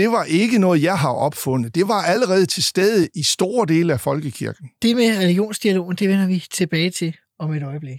[0.00, 1.74] det var ikke noget, jeg har opfundet.
[1.74, 4.70] Det var allerede til stede i store dele af folkekirken.
[4.82, 7.98] Det med religionsdialogen, det vender vi tilbage til om et øjeblik.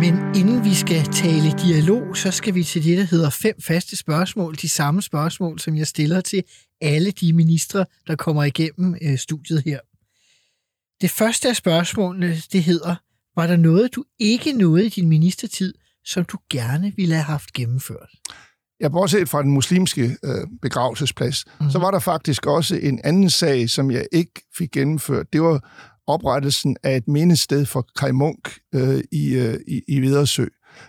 [0.00, 3.96] Men inden vi skal tale dialog, så skal vi til det, der hedder fem faste
[3.96, 4.54] spørgsmål.
[4.54, 6.42] De samme spørgsmål, som jeg stiller til
[6.80, 9.78] alle de ministre, der kommer igennem øh, studiet her.
[11.00, 12.94] Det første af spørgsmålene, det hedder,
[13.36, 17.52] var der noget, du ikke nåede i din ministertid, som du gerne ville have haft
[17.52, 18.08] gennemført?
[18.80, 21.70] Jeg bortset fra den muslimske øh, begravelsesplads, mm-hmm.
[21.70, 25.32] så var der faktisk også en anden sag, som jeg ikke fik gennemført.
[25.32, 25.70] Det var
[26.06, 30.46] oprettelsen af et mindested for Kai Munk øh, i, øh, i, i Vidersø.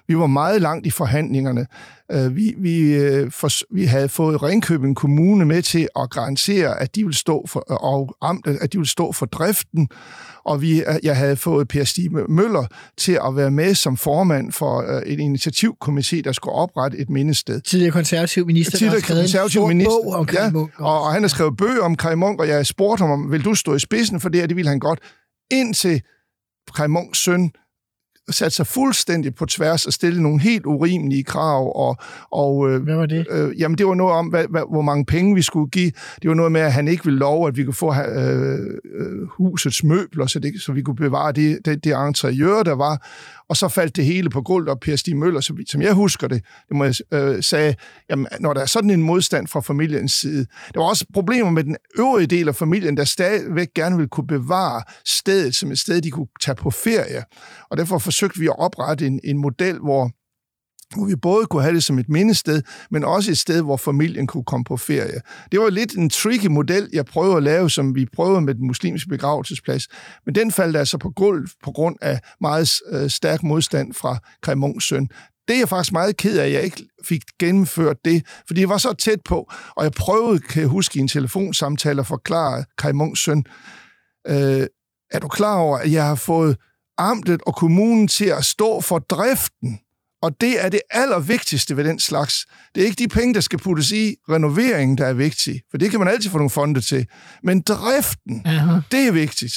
[0.08, 1.68] Vi var meget langt i forhandlingerne.
[2.12, 6.96] Øh, vi, vi, øh, for, vi havde fået Ringkøbing Kommune med til at garantere, at
[6.96, 9.90] de ville stå for, og amtet, at de ville stå for driften,
[10.46, 14.96] og vi, jeg havde fået Per Stig Møller til at være med som formand for
[14.96, 17.62] øh, en initiativkomité, der skulle oprette et mindested.
[17.62, 20.72] Tidligere konservativ minister, Tidligere der har konservativ en minister, bog om Kai ja, Munk.
[20.78, 23.46] og, og han har skrevet bøger om Kai Munk, og jeg spurgte ham om, vil
[23.46, 24.48] du stå i spidsen for det her?
[24.48, 25.00] Det ville han godt.
[25.52, 26.02] Indtil
[26.76, 27.52] Kai Munks søn
[28.30, 31.72] satte sig fuldstændig på tværs og stille nogle helt urimelige krav.
[31.76, 31.98] Og,
[32.32, 33.28] og, øh, Hvad var det?
[33.30, 35.92] Øh, jamen, det var noget om, hvad, hvad, hvor mange penge vi skulle give.
[36.22, 38.60] Det var noget med, at han ikke ville love, at vi kunne få øh,
[38.96, 43.08] øh, husets møbler, så, det, så vi kunne bevare det, det, det interiør, der var.
[43.50, 46.28] Og så faldt det hele på gulvet, og Per Stig Møller, som, som jeg husker
[46.28, 47.76] det, det må jeg øh, sige,
[48.10, 50.46] jamen, når der er sådan en modstand fra familiens side.
[50.74, 54.28] Der var også problemer med den øvrige del af familien, der stadigvæk gerne ville kunne
[54.28, 57.24] bevare stedet som et sted, de kunne tage på ferie.
[57.70, 60.12] Og derfor forsøgte vi at oprette en, en model, hvor
[60.96, 64.28] hvor vi både kunne have det som et mindested, men også et sted, hvor familien
[64.28, 65.22] kunne komme på ferie.
[65.52, 68.68] Det var lidt en tricky model, jeg prøvede at lave, som vi prøvede med den
[68.68, 69.88] muslimske begravelsesplads,
[70.26, 74.80] men den faldt altså på gulv på grund af meget øh, stærk modstand fra Kai
[74.80, 75.08] søn.
[75.48, 78.70] Det er jeg faktisk meget ked af, at jeg ikke fik gennemført det, fordi jeg
[78.70, 82.66] var så tæt på, og jeg prøvede, kan jeg huske, i en telefonsamtale at forklare
[82.78, 83.44] Kai søn,
[84.28, 84.68] øh,
[85.12, 86.58] er du klar over, at jeg har fået
[86.98, 89.80] amtet og kommunen til at stå for driften
[90.22, 92.46] og det er det allervigtigste ved den slags.
[92.76, 95.92] Det er ikke de penge, der skal puttes i renoveringen, der er vigtig, for det
[95.92, 97.06] kan man altid få nogle fonde til.
[97.44, 98.80] Men driften, Aha.
[98.92, 99.54] det er vigtigt.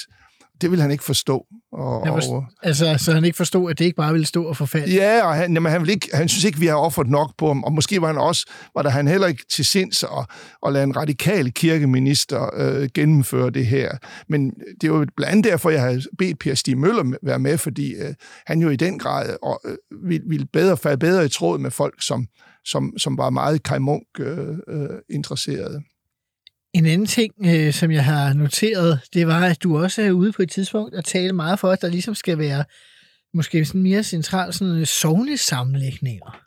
[0.60, 1.46] Det vil han ikke forstå.
[1.72, 4.44] Og, Jeg og, forstår, altså, så han ikke forstod, at det ikke bare ville stå
[4.44, 4.94] og forfalde.
[4.94, 7.46] Ja, og han, jamen, han, vil ikke, han synes ikke, vi har offeret nok på
[7.46, 10.26] ham, og måske var han også, var der han heller ikke til sinds at,
[10.66, 13.90] at lade en radikal kirkeminister øh, gennemføre det her.
[14.28, 17.58] Men det er jo blandt andet derfor, jeg har bedt Per Stig Møller være med,
[17.58, 18.14] fordi øh,
[18.46, 19.76] han jo i den grad og, øh,
[20.08, 22.26] ville, ville bedre, falde bedre i tråd med folk, som,
[22.64, 25.82] som, som var meget Kai Munk øh, øh, interesserede.
[26.74, 30.32] En anden ting, øh, som jeg har noteret, det var, at du også er ude
[30.32, 32.64] på et tidspunkt og tale meget for, at der ligesom skal være
[33.34, 36.40] måske sådan mere centralt sådan øh, sovnesammenlægninger.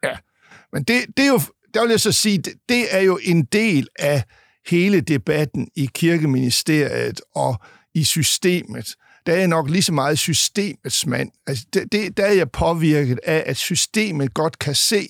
[0.74, 1.42] Men det, det er jo,
[1.74, 4.24] der vil jeg så sige, det, det er jo en del af
[4.68, 7.62] hele debatten i kirkeministeriet og
[7.94, 8.96] i systemet.
[9.26, 11.32] Der er jeg nok lige så meget systemets mand.
[11.48, 15.08] Altså, det, det, der er jeg påvirket af, at systemet godt kan se,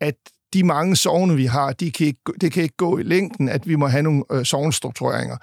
[0.00, 0.14] at
[0.54, 3.68] de mange sovne, vi har, de kan ikke, det kan ikke gå i længden, at
[3.68, 5.36] vi må have nogle øh, sovnestruktureringer.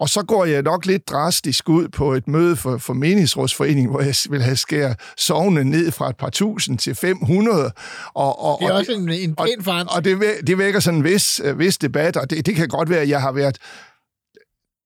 [0.00, 4.00] Og så går jeg nok lidt drastisk ud på et møde for, for menighedsrådsforeningen, hvor
[4.00, 7.70] jeg vil have skære sovne ned fra et par tusind til 500.
[8.14, 9.96] Og, og, Det er og, også en, en og, pæn forandring.
[9.96, 12.68] og det, væ- det vækker sådan en vis, øh, vis debat, og det, det kan
[12.68, 13.58] godt være, at jeg har været...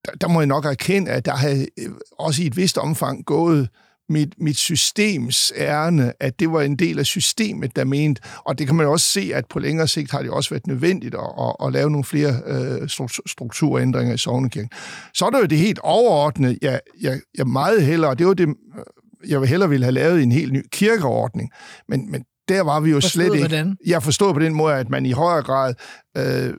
[0.07, 3.25] Der, der må jeg nok erkende, at der har øh, også i et vist omfang
[3.25, 3.69] gået
[4.09, 8.67] mit, mit systems ærne, at det var en del af systemet, der mente, og det
[8.67, 11.67] kan man også se, at på længere sigt har det også været nødvendigt at, at,
[11.67, 14.71] at lave nogle flere øh, stru- strukturændringer i Sognekirken.
[15.15, 18.35] Så er der jo det helt overordnede, jeg, jeg, jeg meget hellere, og det var
[18.35, 21.51] det, øh, jeg vil hellere ville have lavet en helt ny kirkeordning,
[21.89, 23.49] men, men der var vi jo Forstået slet ikke.
[23.49, 23.77] hvordan?
[23.87, 25.75] Jeg forstod på den måde, at man i højere grad
[26.17, 26.55] øh,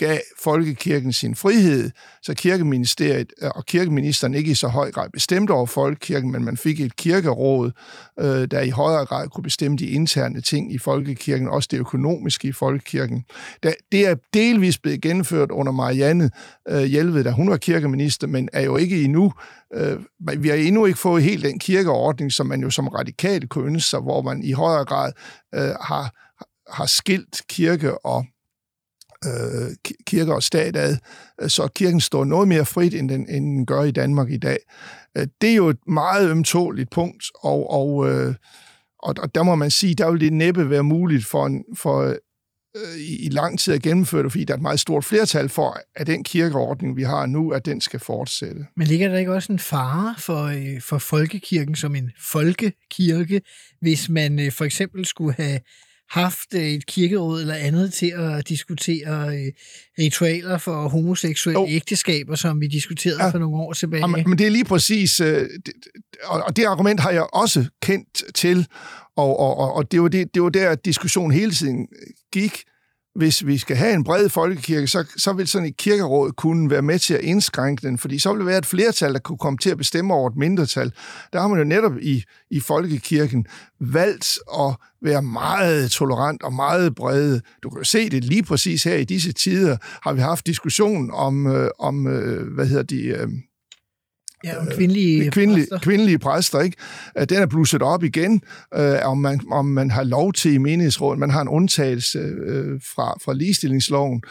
[0.00, 1.90] gav folkekirken sin frihed,
[2.22, 6.56] så kirkeministeriet øh, og kirkeministeren ikke i så høj grad bestemte over folkekirken, men man
[6.56, 7.70] fik et kirkeråd,
[8.20, 12.48] øh, der i højere grad kunne bestemme de interne ting i folkekirken, også det økonomiske
[12.48, 13.24] i folkekirken.
[13.92, 16.30] Det er delvis blevet gennemført under Marianne
[16.68, 19.32] øh, Hjelved, da hun var kirkeminister, men er jo ikke endnu
[20.38, 23.88] vi har endnu ikke fået helt den kirkeordning, som man jo som radikal kunne ønske
[23.88, 25.12] sig, hvor man i højere grad
[25.54, 26.14] øh, har,
[26.72, 28.24] har skilt kirke og
[29.26, 30.96] øh, kirke og stat ad,
[31.42, 34.38] øh, så kirken står noget mere frit, end den, end den gør i Danmark i
[34.38, 34.58] dag.
[35.16, 38.34] Øh, det er jo et meget ømtåligt punkt, og, og, øh,
[38.98, 42.02] og, og der må man sige, der vil det næppe være muligt for, en, for
[42.76, 45.48] øh, i, i lang tid at gennemføre det, fordi der er et meget stort flertal
[45.48, 48.66] for, at den kirkeordning, vi har nu, at den skal fortsætte.
[48.76, 53.42] Men ligger der ikke også en fare for, øh, for folkekirken som en folkekirke,
[53.80, 55.60] hvis man øh, for eksempel skulle have
[56.10, 59.52] haft øh, et kirkeråd eller andet til at diskutere øh,
[59.98, 61.66] ritualer for homoseksuelle Jo.
[61.68, 63.30] ægteskaber, som vi diskuterede Ja.
[63.30, 64.00] for nogle år tilbage.
[64.00, 65.48] Jamen, men det er lige præcis, øh,
[66.24, 68.66] og, det argument har jeg også kendt til,
[69.16, 71.86] og, og, og, det var det, det var der, at diskussionen hele tiden
[72.32, 72.62] gik.
[73.14, 76.82] Hvis vi skal have en bred folkekirke, så, så vil sådan et kirkeråd kunne være
[76.82, 79.58] med til at indskrænke den, fordi så vil der være et flertal, der kunne komme
[79.58, 80.92] til at bestemme over et mindretal.
[81.32, 83.46] Der har man jo netop i, i folkekirken
[83.80, 87.40] valgt at være meget tolerant og meget brede.
[87.62, 91.10] Du kan jo se det lige præcis her i disse tider, har vi haft diskussion
[91.10, 93.02] om, øh, om øh, hvad hedder de...
[93.02, 93.28] Øh,
[94.44, 95.78] ja, om kvindelige, kvindelige, præster.
[95.78, 96.76] kvindelige præster, ikke?
[97.18, 98.42] Øh, Den er blusset op igen,
[98.74, 101.18] øh, om, man, om man har lov til i menighedsrådet.
[101.18, 104.22] Man har en undtagelse øh, fra, fra ligestillingsloven.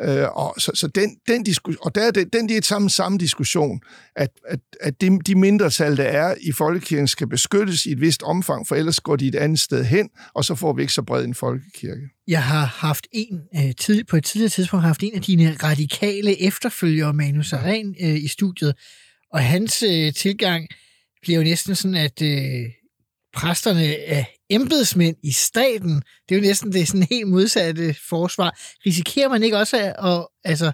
[0.00, 2.90] Øh, og så, så den, den diskussion, og der er det, den det er samme,
[2.90, 3.80] samme diskussion,
[4.16, 8.22] at, at, at de, de mindretal, der er i folkekirken, skal beskyttes i et vist
[8.22, 11.02] omfang, for ellers går de et andet sted hen, og så får vi ikke så
[11.02, 12.00] bred en folkekirke.
[12.28, 16.42] Jeg har haft en, øh, tid, på et tidligere tidspunkt haft en af dine radikale
[16.42, 18.74] efterfølgere, Manu Saren, øh, i studiet,
[19.34, 20.68] og hans øh, tilgang
[21.22, 22.70] bliver jo næsten sådan, at øh,
[23.36, 26.02] præsterne er embedsmænd i staten.
[26.28, 28.58] Det er jo næsten det sådan helt modsatte forsvar.
[28.86, 30.72] Risikerer man ikke også at, og, altså,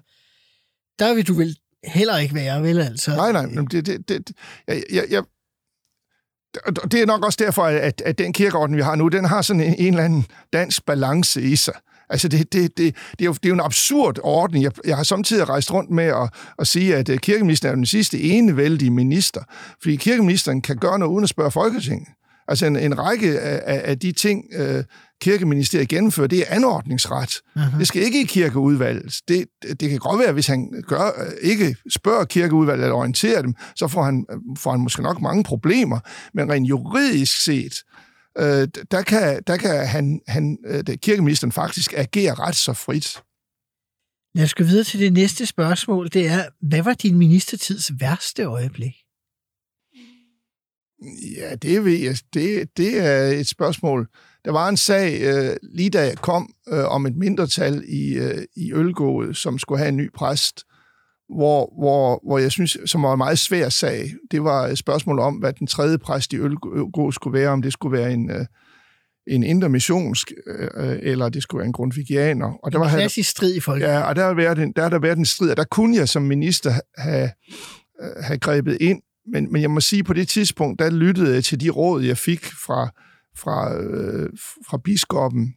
[0.99, 3.11] der vil du vel heller ikke være, vel altså?
[3.16, 4.31] Nej, nej, men det, det, det,
[4.66, 5.23] jeg, jeg, jeg,
[6.64, 9.61] det er nok også derfor, at, at den kirkeorden, vi har nu, den har sådan
[9.61, 11.75] en, en eller anden dansk balance i sig.
[12.11, 14.64] Altså, det, det, det, det, er, jo, det er jo en absurd ordning.
[14.64, 17.87] Jeg, jeg har samtidig rejst rundt med at, at sige, at øh, kirkeministeren er den
[17.87, 19.40] sidste enevældige minister.
[19.83, 22.09] Fordi kirkeministeren kan gøre noget uden at spørge Folketinget.
[22.49, 24.85] Altså, en, en række af, af, de ting, øh,
[25.20, 27.40] kirkeministeriet gennemfører, det er anordningsret.
[27.57, 27.79] Aha.
[27.79, 29.14] Det skal ikke i kirkeudvalget.
[29.29, 29.44] Det,
[29.81, 33.88] det kan godt være, hvis han gør, øh, ikke spørger kirkeudvalget eller orienterer dem, så
[33.88, 34.27] får han,
[34.59, 36.01] får han måske nok mange problemer.
[36.35, 37.75] Men rent juridisk set,
[38.38, 43.22] øh, der kan, der kan han, han, øh, det- kirkeministeren faktisk agere ret så frit.
[44.34, 46.08] Lad os gå videre til det næste spørgsmål.
[46.12, 48.92] Det er, hvad var din ministertids værste øjeblik?
[51.36, 52.16] Ja, det ved jeg.
[52.34, 54.08] Det, det er et spørgsmål.
[54.44, 58.44] Der var en sag, øh, lige da jeg kom, øh, om et mindretal i, øh,
[58.56, 60.64] i Ølgået, som skulle have en ny præst,
[61.36, 65.18] hvor, hvor, hvor jeg synes, som var en meget svær sag, det var et spørgsmål
[65.18, 68.46] om, hvad den tredje præst i Ølgå skulle være, om det skulle være en, øh,
[69.26, 70.32] en intermissionsk,
[70.76, 72.52] øh, eller det skulle være en grundvigianer.
[72.62, 73.82] Og der en var klassisk strid i folk.
[73.82, 76.08] Ja, og der har, været en, der der været en strid, og der kunne jeg
[76.08, 77.30] som minister have,
[78.22, 81.60] have grebet ind, men, men jeg må sige, på det tidspunkt, der lyttede jeg til
[81.60, 82.90] de råd, jeg fik fra,
[83.36, 84.28] fra, øh,
[84.68, 85.54] fra biskoppen,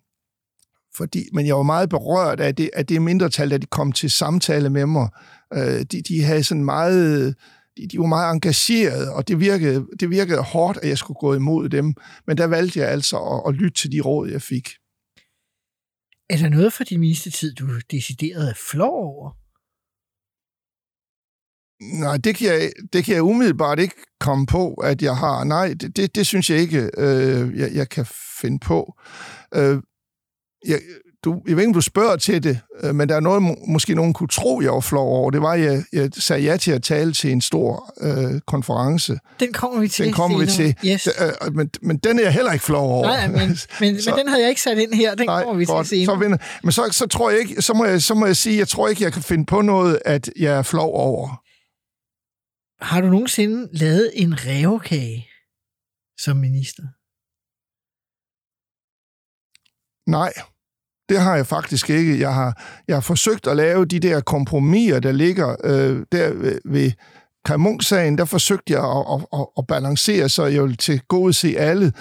[0.98, 4.12] fordi, men jeg var meget berørt af det, af det mindretal, da de kom til
[4.12, 5.10] samtale med mig.
[5.54, 7.36] Øh, de, de havde sådan meget...
[7.78, 11.34] De, de var meget engagerede, og det virkede, det virkede hårdt, at jeg skulle gå
[11.34, 11.94] imod dem.
[12.28, 14.70] Men der valgte jeg altså at, at lytte til de råd, jeg fik.
[16.30, 19.32] Er der noget for din ministertid, du decideret er flov over?
[22.00, 25.44] Nej, det kan, jeg, det kan jeg umiddelbart ikke komme på, at jeg har.
[25.44, 28.06] Nej, det, det, det synes jeg ikke, øh, jeg, jeg kan
[28.42, 29.00] finde på.
[29.56, 29.82] Øh,
[30.68, 30.80] jeg,
[31.24, 33.96] du, jeg ved ikke, om du spørger til det, øh, men der er noget, måske
[33.96, 35.32] nogen kunne tro, jeg var flov over.
[35.32, 39.20] Det var, at jeg, jeg sagde ja til at tale til en stor øh, konference.
[39.40, 40.76] Den kommer vi til Den kommer vi til.
[40.86, 41.08] Yes.
[41.08, 43.08] Øh, men, men den er jeg heller ikke flov over.
[43.08, 43.40] Nej, men,
[43.80, 45.16] men, så, men den havde jeg ikke sat ind her.
[45.16, 46.38] Den nej, kommer vi godt, til senere.
[46.40, 48.68] Så, men så, så tror jeg ikke, så må jeg, så må jeg sige, jeg
[48.68, 51.40] tror ikke, jeg kan finde på noget, at jeg er flov over.
[52.84, 55.28] Har du nogensinde lavet en revkage
[56.20, 56.84] som minister?
[60.10, 60.34] Nej,
[61.14, 62.20] det har jeg faktisk ikke.
[62.20, 66.34] Jeg har, jeg har forsøgt at lave de der kompromiser, der ligger øh, der
[66.66, 66.92] ved
[67.46, 67.56] Kaj
[68.18, 71.92] der forsøgte jeg at, at, at, at balancere, så jeg ville til gode se alle.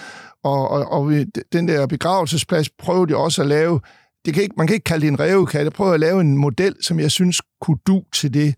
[0.45, 3.81] Og, og, og ved den der begravelsesplads prøvede jeg også at lave,
[4.25, 6.37] det kan ikke, man kan ikke kalde det en revkage, jeg prøvede at lave en
[6.37, 8.55] model, som jeg synes kunne du til det.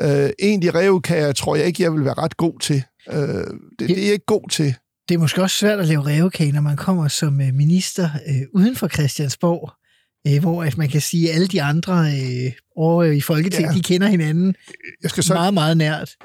[0.00, 2.82] Øh, egentlig revkager tror jeg ikke, jeg vil være ret god til.
[3.12, 4.74] Øh, det, det er jeg ikke god til.
[5.08, 8.42] Det er måske også svært at lave revkage, når man kommer som øh, minister øh,
[8.54, 9.72] uden for Christiansborg,
[10.28, 13.76] øh, hvor at man kan sige, at alle de andre øh, over i Folketinget, ja.
[13.76, 14.54] de kender hinanden
[15.02, 16.16] jeg skal så, meget, meget nært.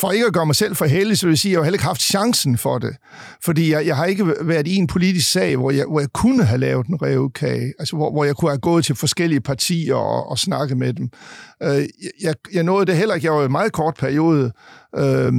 [0.00, 1.64] For ikke at gøre mig selv for heldig, så vil jeg sige, at jeg har
[1.64, 2.96] heller ikke haft chancen for det.
[3.44, 6.44] Fordi jeg, jeg har ikke været i en politisk sag, hvor jeg, hvor jeg kunne
[6.44, 10.30] have lavet en revkage, altså hvor, hvor jeg kunne have gået til forskellige partier og,
[10.30, 11.10] og snakket med dem.
[11.62, 11.84] Øh,
[12.22, 13.26] jeg, jeg nåede det heller ikke.
[13.26, 14.52] Jeg var i en meget kort periode
[14.96, 15.32] øh,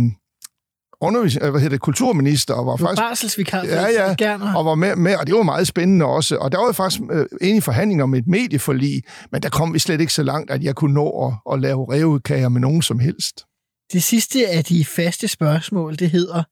[1.03, 3.01] undervisning, hvad hedder det, kulturminister, og var faktisk...
[3.01, 3.63] Barselsvikar.
[3.63, 4.57] Ja, ja, gerne.
[4.57, 6.37] og var med, med, og det var meget spændende også.
[6.37, 9.73] Og der var jeg faktisk øh, inde i forhandlinger om et medieforlig, men der kom
[9.73, 12.81] vi slet ikke så langt, at jeg kunne nå at, at lave revudkager med nogen
[12.81, 13.45] som helst.
[13.93, 16.43] Det sidste af de faste spørgsmål, det hedder,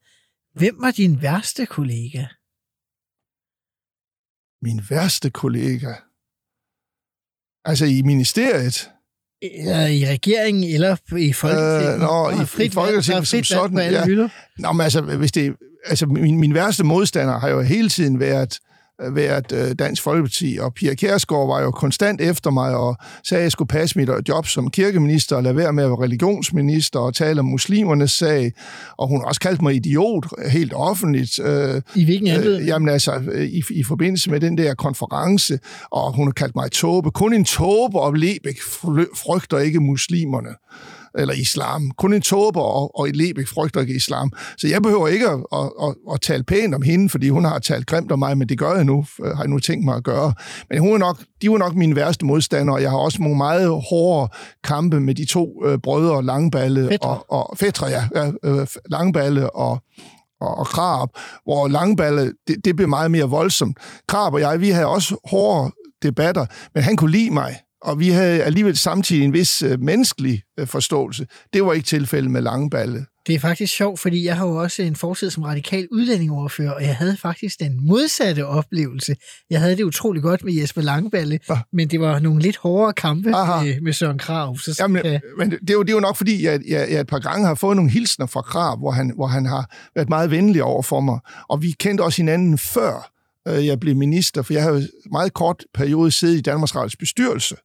[0.58, 2.24] hvem var din værste kollega?
[4.62, 5.94] Min værste kollega?
[7.64, 8.90] Altså i ministeriet?
[9.42, 11.94] Eller i regeringen, eller i Folketinget?
[11.94, 13.78] Øh, nå, i, frit i Folketinget som sådan.
[13.78, 14.28] Ja.
[14.58, 15.54] Nå, men altså, hvis det,
[15.86, 18.58] altså min, min værste modstander har jo hele tiden været
[19.10, 22.96] været øh, Dansk Folkeparti, og Pia Kjærsgaard var jo konstant efter mig og
[23.28, 26.02] sagde, at jeg skulle passe mit job som kirkeminister og lade være med at være
[26.02, 28.52] religionsminister og tale om muslimernes sag,
[28.98, 31.38] og hun har også kaldt mig idiot helt offentligt.
[31.44, 32.62] Øh, I hvilken anledning?
[32.62, 35.58] Øh, jamen altså, i, i forbindelse med den der konference,
[35.90, 37.10] og hun har kaldt mig tåbe.
[37.10, 38.60] Kun en tåbe og Lebæk
[39.16, 40.48] frygter ikke muslimerne
[41.14, 41.90] eller islam.
[41.98, 44.32] Kun en tåber og, og et Lebæk frygter ikke islam.
[44.58, 47.58] Så jeg behøver ikke at, at, at, at tale pænt om hende, fordi hun har
[47.58, 50.04] talt grimt om mig, men det gør jeg nu, har jeg nu tænkt mig at
[50.04, 50.34] gøre.
[50.70, 53.36] Men hun er nok, de var nok mine værste modstandere, og jeg har også nogle
[53.36, 54.32] meget hårde
[54.64, 57.08] kampe med de to øh, brødre, Langballe Fætre.
[57.08, 59.78] og, og Fætre, ja, ja øh, Langballe og,
[60.40, 61.08] og, og Krab,
[61.44, 63.78] hvor Langballe, det, det blev meget mere voldsomt.
[64.08, 65.70] Krab og jeg, vi havde også hårde
[66.02, 70.42] debatter, men han kunne lide mig og vi havde alligevel samtidig en vis øh, menneskelig
[70.60, 71.26] øh, forståelse.
[71.52, 73.06] Det var ikke tilfældet med Langeballe.
[73.26, 76.82] Det er faktisk sjovt, fordi jeg har jo også en fortid som radikal udlændingoverfører, og
[76.82, 79.16] jeg havde faktisk den modsatte oplevelse.
[79.50, 81.58] Jeg havde det utrolig godt med Jesper Langballe, ah.
[81.72, 84.58] men det var nogle lidt hårdere kampe med, med Søren Krav.
[84.58, 85.20] Så Jamen, kan...
[85.38, 87.46] men det er, jo, det er jo nok, fordi jeg, jeg, jeg et par gange
[87.46, 90.82] har fået nogle hilsner fra Krav, hvor han, hvor han har været meget venlig over
[90.82, 91.18] for mig.
[91.48, 93.12] Og vi kendte også hinanden før
[93.48, 97.56] øh, jeg blev minister, for jeg havde meget kort periode siddet i Danmarks Radios bestyrelse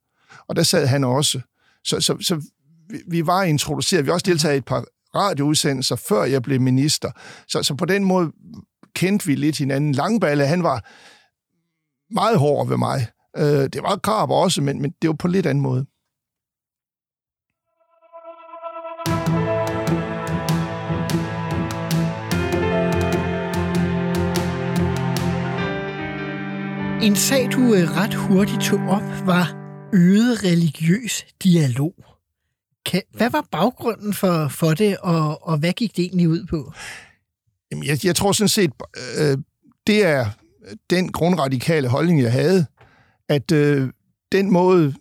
[0.50, 1.42] og der sad han også.
[1.84, 2.42] Så, så, så
[2.90, 4.06] vi, vi var introduceret.
[4.06, 7.12] Vi også deltaget i et par radioudsendelser, før jeg blev minister.
[7.48, 8.32] Så, så på den måde
[8.96, 9.92] kendte vi lidt hinanden.
[9.92, 10.86] Langballe, han var
[12.14, 13.08] meget hård ved mig.
[13.38, 15.86] Øh, det var Karp også, men, men det var på lidt anden måde.
[27.02, 31.94] En sag, du øh, ret hurtigt tog op, var øget religiøs dialog.
[32.86, 36.74] Kan, hvad var baggrunden for, for det, og, og hvad gik det egentlig ud på?
[37.72, 38.72] Jamen, jeg, jeg tror sådan set,
[39.20, 39.38] øh,
[39.88, 40.26] det er
[40.90, 42.66] den grundradikale holdning, jeg havde,
[43.30, 43.90] at øh,
[44.32, 44.94] den måde,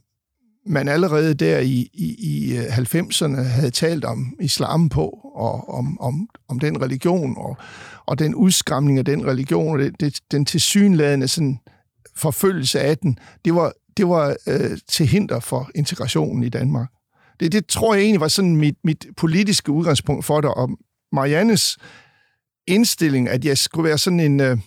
[0.67, 6.01] man allerede der i, i, i øh, 90'erne havde talt om islam på, og om,
[6.01, 7.57] om, om den religion, og,
[8.07, 11.59] og den udskamning af den religion, og det, det, den tilsyneladende sådan
[12.17, 16.89] forfølgelse af den, det var, det var øh, til hinder for integrationen i Danmark.
[17.41, 20.71] Det, det tror jeg egentlig var sådan mit, mit politiske udgangspunkt for det, og
[21.13, 21.79] Mariannes
[22.67, 24.41] indstilling, at jeg skulle være sådan en...
[24.41, 24.59] Øh,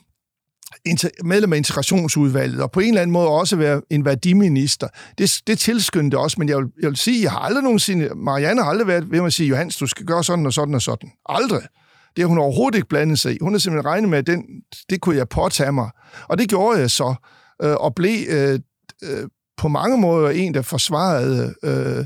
[1.23, 4.87] medlem af integrationsudvalget, og på en eller anden måde også være en værdiminister.
[5.17, 8.63] Det, det tilskyndte også, men jeg vil, jeg vil sige, jeg har aldrig nogensinde, Marianne
[8.63, 11.11] har aldrig været ved at sige, Johans, du skal gøre sådan og sådan og sådan.
[11.25, 11.61] Aldrig.
[12.15, 13.37] Det har hun overhovedet ikke blandet sig i.
[13.41, 14.43] Hun har simpelthen regnet med, at den,
[14.89, 15.89] det kunne jeg påtage mig.
[16.29, 17.15] Og det gjorde jeg så,
[17.63, 18.59] øh, og blev øh,
[19.03, 22.05] øh, på mange måder en, der forsvarede øh,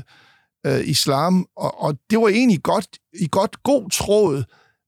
[0.66, 4.44] øh, islam, og, og det var egentlig godt, i godt god tråd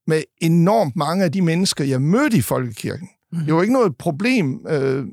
[0.07, 3.09] med enormt mange af de mennesker, jeg mødte i folkekirken.
[3.33, 3.38] Mm.
[3.38, 5.07] Det var ikke noget problem øh,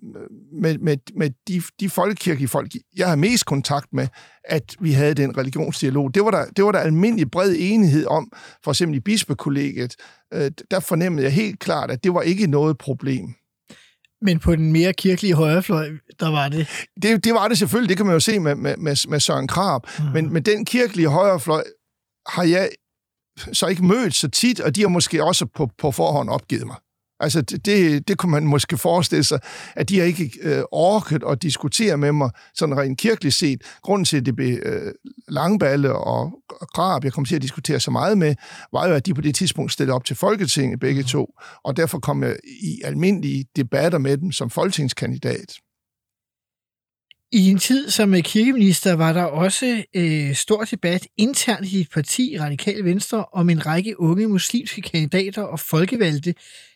[0.61, 4.07] med, med, med de, de folkekirkelige folk, jeg har mest kontakt med,
[4.43, 6.13] at vi havde den religionsdialog.
[6.13, 8.31] Det var der, det var der almindelig bred enighed om,
[8.63, 9.95] for eksempel i bispekollegiet.
[10.33, 13.35] Øh, der fornemmede jeg helt klart, at det var ikke noget problem.
[14.23, 16.67] Men på den mere kirkelige højrefløj, der var det?
[17.01, 19.47] Det, det var det selvfølgelig, det kan man jo se med, med, med, med Søren
[19.47, 19.81] Krab.
[19.99, 20.05] Mm.
[20.13, 21.63] Men med den kirkelige højrefløj
[22.27, 22.69] har jeg
[23.53, 26.75] så ikke mødt så tit, og de har måske også på, på forhånd opgivet mig.
[27.23, 29.39] Altså, det, det kunne man måske forestille sig,
[29.75, 33.61] at de har ikke øh, orket at diskutere med mig, sådan rent kirkeligt set.
[33.81, 34.91] Grunden til, at det blev øh,
[35.27, 36.31] Langballe og
[36.73, 38.35] Grab, jeg kom til at diskutere så meget med,
[38.73, 41.07] var jo, at de på det tidspunkt stillede op til Folketinget begge mm.
[41.07, 41.33] to,
[41.63, 45.53] og derfor kom jeg i almindelige debatter med dem som folketingskandidat.
[47.35, 51.89] I en tid som øh, kirkeminister var der også øh, stor debat internt i dit
[51.93, 56.33] parti, Radikal Venstre, om en række unge muslimske kandidater og folkevalgte,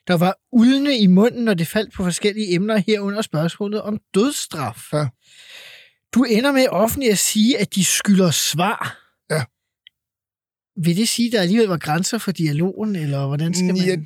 [0.08, 4.94] der var uldne i munden, når det faldt på forskellige emner herunder spørgsmålet om dødsstraf.
[4.94, 5.08] Ja.
[6.14, 8.98] Du ender med offentligt at sige, at de skylder svar.
[9.32, 9.44] Ja.
[10.84, 13.76] Vil det sige, at der alligevel var grænser for dialogen, eller hvordan skal man...
[13.76, 13.98] Ja,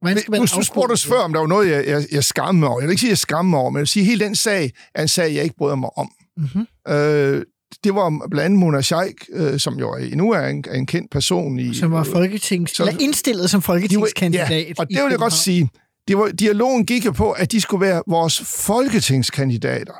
[0.00, 2.24] Hvordan skal man du, du spurgte os før, om der var noget, jeg, jeg, jeg
[2.24, 2.80] skammer over.
[2.80, 4.34] Jeg vil ikke sige, at jeg skammer over, men jeg vil sige, at hele den
[4.34, 6.12] sag er en sag, jeg ikke bryder mig om.
[6.36, 6.66] Mm-hmm.
[6.88, 7.42] Øh,
[7.84, 11.58] det var blandt andet Mona Scheik, øh, som jo endnu er en, en kendt person
[11.58, 11.74] i...
[11.74, 14.50] Som var folketings, som, eller indstillet som folketingskandidat.
[14.50, 15.70] Ja, og det vil jeg godt sige.
[16.08, 19.92] Det var, dialogen gik jo på, at de skulle være vores folketingskandidater.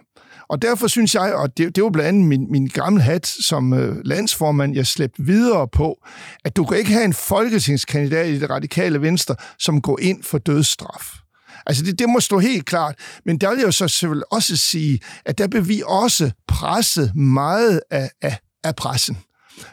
[0.48, 3.72] Og derfor synes jeg, og det, det var blandt andet min, min gamle hat som
[3.72, 5.98] øh, landsformand, jeg slæbte videre på,
[6.44, 10.38] at du kan ikke have en folketingskandidat i det radikale venstre, som går ind for
[10.38, 11.25] dødsstraf.
[11.66, 12.94] Altså, det, det må stå helt klart.
[13.24, 17.16] Men der vil jeg jo så selvfølgelig også sige, at der blev vi også presset
[17.16, 19.18] meget af, af, af pressen.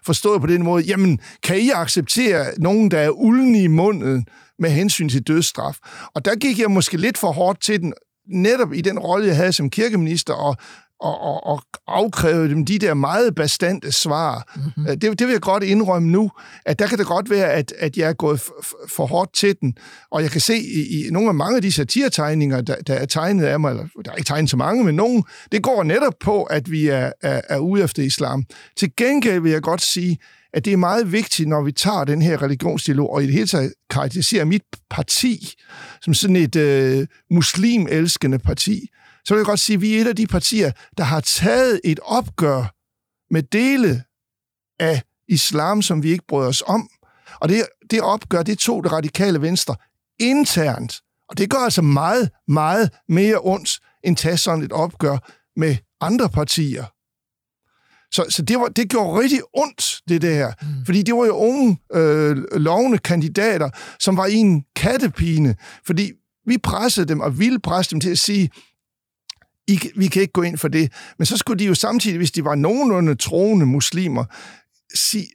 [0.05, 4.25] Forstået på den måde, jamen, kan I acceptere nogen, der er ulden i munden
[4.59, 5.77] med hensyn til dødsstraf?
[6.15, 7.93] Og der gik jeg måske lidt for hårdt til den,
[8.27, 10.57] netop i den rolle, jeg havde som kirkeminister, og,
[11.03, 14.53] og, og, og afkræve dem de der meget bastante svar.
[14.55, 14.99] Mm-hmm.
[14.99, 16.31] Det, det vil jeg godt indrømme nu,
[16.65, 18.53] at der kan det godt være, at, at jeg er gået for,
[18.89, 19.75] for hårdt til den,
[20.11, 23.05] og jeg kan se i, i nogle af mange af de satiretegninger, der, der er
[23.05, 26.13] tegnet af mig, eller der er ikke tegnet så mange, men nogen, det går netop
[26.19, 28.43] på, at vi er, er, er ude efter islam.
[28.77, 30.17] Til gengæld vil jeg godt sige,
[30.53, 33.47] at det er meget vigtigt, når vi tager den her religionsdialog, og i det hele
[33.47, 35.53] taget karakteriserer mit parti
[36.01, 38.89] som sådan et øh, muslimelskende parti,
[39.25, 41.81] så vil jeg godt sige, at vi er et af de partier, der har taget
[41.83, 42.75] et opgør
[43.33, 44.03] med dele
[44.79, 46.89] af islam, som vi ikke bryder os om.
[47.39, 49.75] Og det, det opgør, det tog det radikale venstre
[50.19, 51.01] internt.
[51.29, 55.17] Og det gør altså meget, meget mere ondt, end tage sådan et opgør
[55.55, 56.85] med andre partier.
[58.11, 60.53] Så, så det, var, det gjorde rigtig ondt, det der.
[60.61, 60.85] Mm.
[60.85, 65.55] Fordi det var jo unge, øh, lovende kandidater, som var i en kattepine.
[65.85, 66.11] Fordi
[66.45, 68.49] vi pressede dem og ville presse dem til at sige,
[69.67, 70.93] i, vi kan ikke gå ind for det.
[71.17, 74.25] Men så skulle de jo samtidig, hvis de var nogenlunde troende muslimer,
[74.95, 75.27] sige,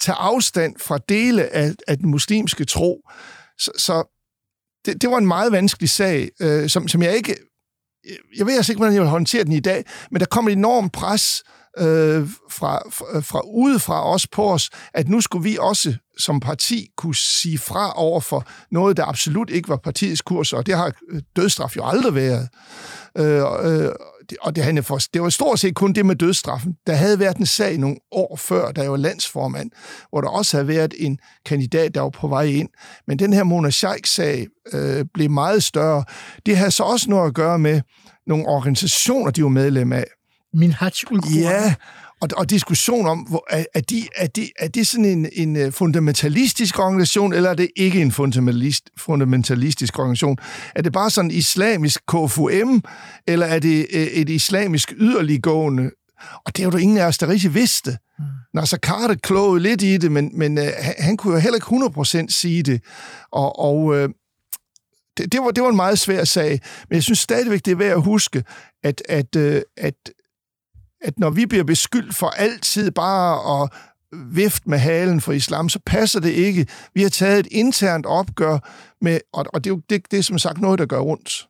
[0.00, 3.00] tage afstand fra dele af, af den muslimske tro.
[3.58, 4.22] Så, så
[4.86, 7.36] det, det var en meget vanskelig sag, øh, som, som jeg ikke...
[8.36, 10.52] Jeg ved altså ikke, hvordan jeg vil håndtere den i dag, men der kom et
[10.52, 11.42] enormt pres
[11.78, 16.88] øh, fra, fra, fra udefra os på os, at nu skulle vi også som parti
[16.96, 20.92] kunne sige fra over for noget, der absolut ikke var partiets kurs, og det har
[21.36, 22.48] dødstraf jo aldrig været.
[23.18, 23.90] Øh, øh,
[24.40, 26.76] og det, for, det var stort set kun det med dødstraffen.
[26.86, 29.70] Der havde været en sag nogle år før, da jeg var landsformand,
[30.10, 32.68] hvor der også havde været en kandidat, der var på vej ind.
[33.06, 36.04] Men den her Mona Scheik-sag øh, blev meget større.
[36.46, 37.80] Det havde så også noget at gøre med
[38.26, 40.06] nogle organisationer, de var medlem af.
[40.54, 40.92] Min Hajj
[41.36, 41.74] Ja,
[42.20, 45.56] og, og diskussion om, hvor, er, er, de, er, de, er det sådan en, en
[45.56, 50.38] øh, fundamentalistisk organisation, eller er det ikke en fundamentalist, fundamentalistisk organisation?
[50.74, 52.82] Er det bare sådan islamisk KFUM,
[53.26, 55.90] eller er det øh, et islamisk yderliggående?
[56.46, 57.98] Og det er jo der ingen af os, der rigtig vidste.
[58.18, 58.24] Mm.
[58.54, 60.64] Nasser Carter klogede lidt i det, men, men uh,
[60.98, 62.82] han, kunne jo heller ikke 100% sige det.
[63.32, 64.08] Og, og uh,
[65.16, 67.76] det, det, var, det var en meget svær sag, men jeg synes stadigvæk, det er
[67.76, 68.44] værd at huske,
[68.84, 69.94] at, at, uh, at
[71.06, 73.70] at når vi bliver beskyldt for altid bare at
[74.12, 76.66] vift med halen for islam, så passer det ikke.
[76.94, 78.58] Vi har taget et internt opgør
[79.00, 81.48] med, og, og det, er jo, det, det er som sagt noget, der gør rundt.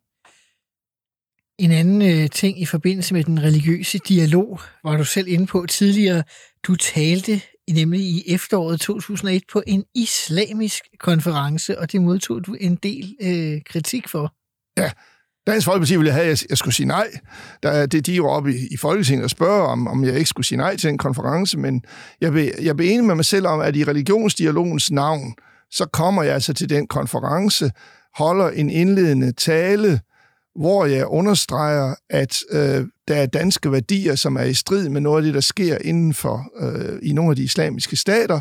[1.59, 5.67] En anden øh, ting i forbindelse med den religiøse dialog, var du selv inde på
[5.67, 6.23] tidligere.
[6.63, 7.41] Du talte
[7.71, 13.61] nemlig i efteråret 2001 på en islamisk konference, og det modtog du en del øh,
[13.67, 14.35] kritik for.
[14.79, 14.91] Ja,
[15.47, 17.07] Dansk Folkeparti ville have, at jeg skulle sige nej.
[17.63, 20.47] Der, det, de var oppe i, i Folketinget og spørger, om, om jeg ikke skulle
[20.47, 21.85] sige nej til en konference, men
[22.21, 25.35] jeg blev, jeg blev enig med mig selv om, at i religionsdialogens navn,
[25.71, 27.71] så kommer jeg altså til den konference,
[28.15, 30.01] holder en indledende tale,
[30.57, 35.17] hvor jeg understreger, at øh, der er danske værdier, som er i strid med noget
[35.17, 38.41] af det, der sker inden for øh, i nogle af de islamiske stater,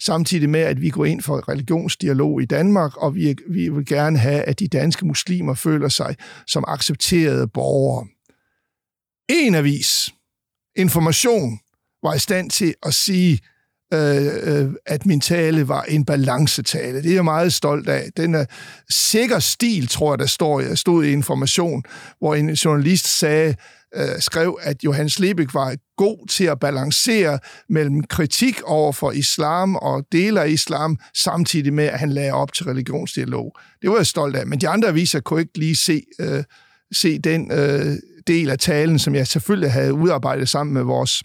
[0.00, 4.18] samtidig med, at vi går ind for religionsdialog i Danmark, og vi, vi vil gerne
[4.18, 8.06] have, at de danske muslimer føler sig som accepterede borgere.
[9.28, 10.10] En avis,
[10.76, 11.58] Information,
[12.02, 13.40] var i stand til at sige,
[13.94, 17.02] øh, øh, at min tale var en balancetale.
[17.02, 18.08] Det er jeg meget stolt af.
[18.16, 18.44] Den er
[18.90, 21.82] sikker stil, tror jeg, der står, jeg stod i information,
[22.18, 23.54] hvor en journalist sagde,
[23.94, 29.76] øh, skrev, at Johannes Lebek var god til at balancere mellem kritik over for islam
[29.76, 33.56] og dele af islam, samtidig med, at han lagde op til religionsdialog.
[33.82, 36.44] Det var jeg stolt af, men de andre aviser kunne ikke lige se, øh,
[36.92, 41.22] se den øh, del af talen, som jeg selvfølgelig havde udarbejdet sammen med vores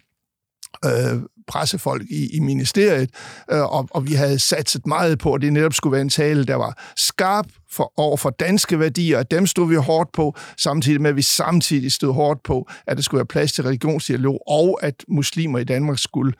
[0.85, 3.09] øh, pressefolk i, i ministeriet,
[3.51, 6.45] øh, og, og vi havde satset meget på, at det netop skulle være en tale,
[6.45, 11.01] der var skarp for, over for danske værdier, og dem stod vi hårdt på, samtidig
[11.01, 14.79] med, at vi samtidig stod hårdt på, at der skulle være plads til religionsdialog, og
[14.81, 16.33] at muslimer i Danmark skulle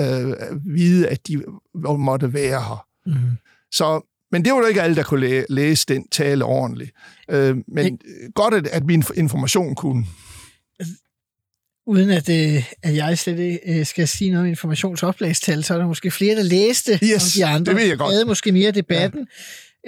[0.00, 0.32] øh,
[0.64, 1.42] vide, at de
[1.98, 2.86] måtte være her.
[3.06, 3.14] Mm.
[3.72, 4.00] Så
[4.32, 6.90] men det var da ikke alle, der kunne læ- læse den tale ordentligt.
[7.30, 8.34] Øh, men det...
[8.34, 10.06] godt, at, at min information kunne
[11.88, 15.86] uden at, øh, at jeg slet øh, skal sige noget om informationsoplagstal, så er der
[15.86, 17.72] måske flere, der læste yes, om de andre.
[17.72, 18.12] det ved jeg godt.
[18.12, 19.26] Havde måske mere debatten.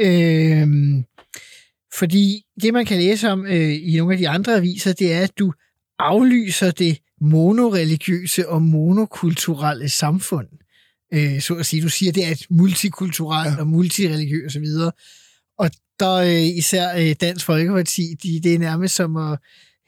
[0.00, 0.60] Ja.
[0.60, 1.04] Øhm,
[1.98, 5.20] fordi det, man kan læse om øh, i nogle af de andre aviser, det er,
[5.20, 5.52] at du
[5.98, 10.46] aflyser det monoreligiøse og monokulturelle samfund.
[11.14, 13.60] Øh, så at sige, du siger, det er et multikulturelt ja.
[13.60, 14.66] og multireligiøst osv.
[15.58, 15.70] Og
[16.00, 19.38] der øh, især øh, Dansk Folkeparti, de, det er nærmest som at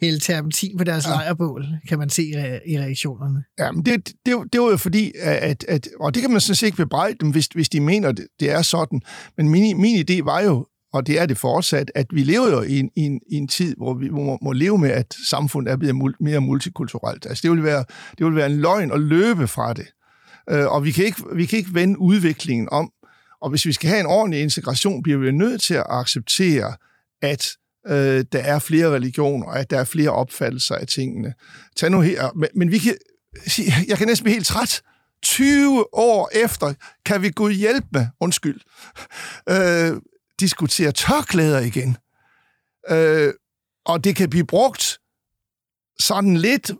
[0.02, 1.10] hælde terpentin på deres ja.
[1.10, 2.22] lejrbål, kan man se
[2.66, 3.44] i reaktionerne.
[3.58, 6.56] Ja, men det, det, det var jo fordi, at, at, og det kan man sådan
[6.56, 9.00] set ikke bebrejde dem, hvis, hvis de mener, det, det er sådan.
[9.36, 12.62] Men min, min idé var jo, og det er det fortsat, at vi lever jo
[12.62, 15.72] i en, i en, i en tid, hvor vi må, må leve med, at samfundet
[15.72, 17.26] er blevet mere multikulturelt.
[17.26, 17.84] Altså, det vil være,
[18.18, 19.86] det vil være en løgn at løbe fra det.
[20.50, 22.90] Øh, og vi kan, ikke, vi kan ikke vende udviklingen om.
[23.42, 26.74] Og hvis vi skal have en ordentlig integration, bliver vi nødt til at acceptere,
[27.22, 27.48] at
[27.88, 31.34] øh, der er flere religioner, og at der er flere opfattelser af tingene.
[31.76, 32.94] Tag nu her, men, men vi kan,
[33.88, 34.82] jeg kan næsten blive helt træt.
[35.22, 36.74] 20 år efter
[37.04, 38.60] kan vi Gud hjælpe med, undskyld,
[39.48, 40.00] øh,
[40.40, 41.96] diskutere tørklæder igen.
[42.90, 43.34] Øh,
[43.84, 44.98] og det kan blive brugt
[45.98, 46.70] sådan lidt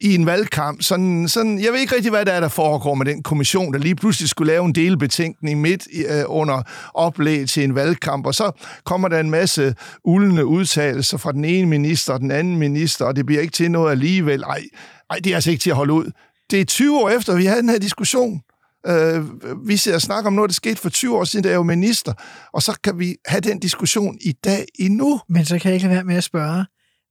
[0.00, 0.82] i en valgkamp.
[0.82, 3.78] Sådan, sådan, jeg ved ikke rigtig, hvad der er, der foregår med den kommission, der
[3.78, 6.62] lige pludselig skulle lave en delbetænkning midt øh, under
[6.94, 8.50] oplæg til en valgkamp, og så
[8.84, 9.74] kommer der en masse
[10.04, 13.70] uldende udtalelser fra den ene minister og den anden minister, og det bliver ikke til
[13.70, 14.42] noget alligevel.
[14.42, 14.62] Ej,
[15.10, 16.10] ej det er altså ikke til at holde ud.
[16.50, 18.40] Det er 20 år efter, vi havde den her diskussion.
[18.86, 19.24] Øh,
[19.68, 21.64] vi sidder og snakker om noget, der skete for 20 år siden, da jeg var
[21.64, 22.12] minister,
[22.52, 25.20] og så kan vi have den diskussion i dag endnu.
[25.28, 26.64] Men så kan jeg ikke lade være med at spørge,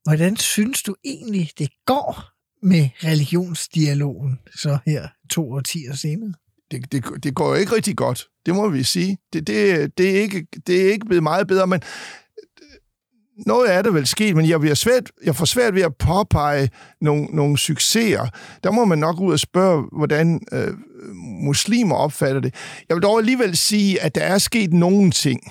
[0.03, 2.32] hvordan synes du egentlig, det går
[2.63, 6.33] med religionsdialogen, så her to årtier senere?
[6.71, 9.17] Det, det, det går jo ikke rigtig godt, det må vi sige.
[9.33, 12.79] Det, det, det, er, ikke, det er ikke blevet meget bedre, men øh,
[13.45, 16.69] noget af det vel sket, men jeg, bliver svært, jeg får svært ved at påpege
[17.01, 18.27] nogle, nogle succeser.
[18.63, 20.73] Der må man nok ud og spørge, hvordan øh,
[21.43, 22.55] muslimer opfatter det.
[22.89, 25.41] Jeg vil dog alligevel sige, at der er sket nogle ting.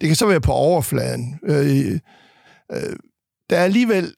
[0.00, 1.38] Det kan så være på overfladen.
[1.42, 2.00] Øh,
[2.72, 2.96] øh,
[3.50, 4.14] der er alligevel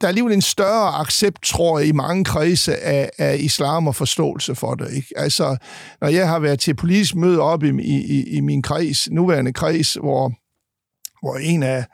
[0.00, 3.94] der er alligevel en større accept, tror jeg, i mange kredse af, af islam og
[3.94, 4.92] forståelse for det.
[4.92, 5.08] Ikke?
[5.16, 5.56] Altså,
[6.00, 9.94] når jeg har været til politisk møde op i, i, i min kreds, nuværende kreds,
[9.94, 10.32] hvor,
[11.22, 11.84] hvor en af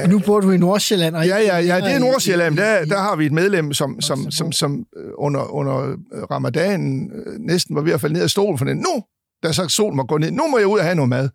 [0.00, 1.16] Men nu bor du i Nordsjælland.
[1.16, 2.56] Og Ja, ja, ja, det er Nordsjælland.
[2.56, 7.10] Der, der har vi et medlem, som, som, som, som øh, under, under øh, ramadanen
[7.14, 8.76] øh, næsten var ved at falde ned af stolen for den.
[8.76, 9.02] Nu,
[9.42, 11.28] da så solen må gå ned, nu må jeg ud og have noget mad.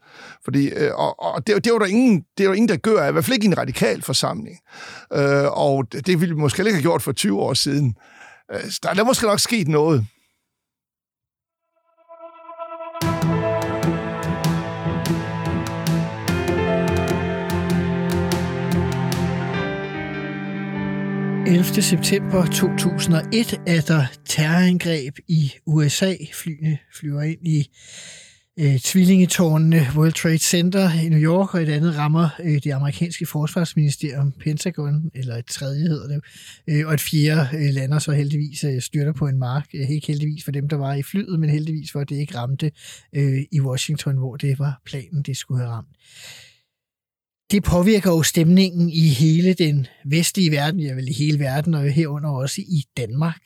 [0.43, 3.10] Fordi, øh, og, og det, det, var der ingen, det var der ingen, der gør,
[3.10, 4.58] i hvert fald ikke i en radikal forsamling.
[5.14, 7.95] Øh, og det, ville vi måske ikke have gjort for 20 år siden.
[8.53, 10.05] Øh, der, der er måske nok sket noget.
[21.48, 21.82] 11.
[21.82, 26.14] september 2001 er der terrorangreb i USA.
[26.34, 27.70] Flyene flyver ind i
[28.60, 33.26] øh, tvillingetårnene World Trade Center i New York, og et andet rammer øh, det amerikanske
[33.26, 36.22] forsvarsministerium, Pentagon, eller et tredje hedder det,
[36.68, 39.68] øh, og et fjerde øh, lander så heldigvis øh, styrter på en mark.
[39.74, 42.38] Øh, ikke heldigvis for dem, der var i flyet, men heldigvis for, at det ikke
[42.38, 42.72] ramte
[43.16, 45.88] øh, i Washington, hvor det var planen, det skulle have ramt.
[47.52, 51.84] Det påvirker jo stemningen i hele den vestlige verden, ja vel i hele verden, og
[51.84, 53.41] herunder også i Danmark.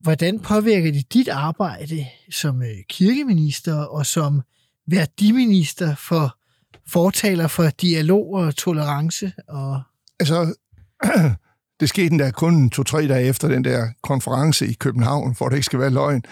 [0.00, 4.42] Hvordan påvirker det dit arbejde som øh, kirkeminister og som
[4.86, 6.38] værdiminister for
[6.86, 9.32] fortaler for dialog og tolerance?
[9.48, 9.82] Og
[10.20, 10.54] Altså,
[11.80, 15.56] det skete endda kun to-tre dage efter den der konference i København, for at det
[15.56, 16.22] ikke skal være løgn.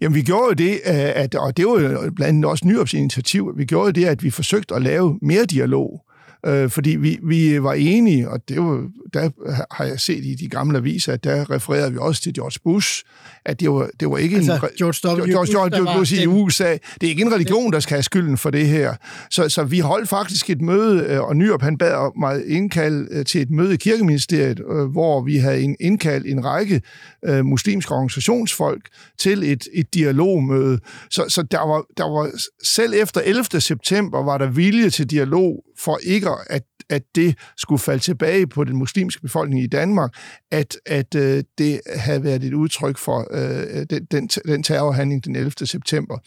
[0.00, 2.94] Jamen, vi gjorde jo det, øh, at, og det var jo blandt andet også Nyrups
[2.94, 6.04] initiativ, vi gjorde jo det, at vi forsøgte at lave mere dialog.
[6.46, 9.30] Øh, fordi vi, vi var enige, og det var, der
[9.74, 13.02] har jeg set i de gamle aviser, at der refererede vi også til George Bush,
[13.44, 14.60] at det var, det var ikke Altså, en...
[14.78, 15.24] George W.
[15.26, 16.72] George, George, George var Bush i USA.
[16.72, 18.94] Det er ikke en religion, der skal have skylden for det her.
[19.30, 23.24] Så, så vi holdt faktisk et møde, øh, og Nyrup han bad mig indkalde øh,
[23.24, 26.82] til et møde i kirkeministeriet, øh, hvor vi havde en- indkaldt en række
[27.26, 30.78] øh, muslimske organisationsfolk til et, et dialogmøde.
[31.10, 32.30] Så, så der, var, der var,
[32.64, 33.60] selv efter 11.
[33.60, 38.64] september, var der vilje til dialog for ikke at at det skulle falde tilbage på
[38.64, 40.14] den muslimske befolkning i Danmark,
[40.50, 45.36] at, at øh, det havde været et udtryk for øh, den, den, den terrorhandling den
[45.36, 45.52] 11.
[45.64, 46.18] september.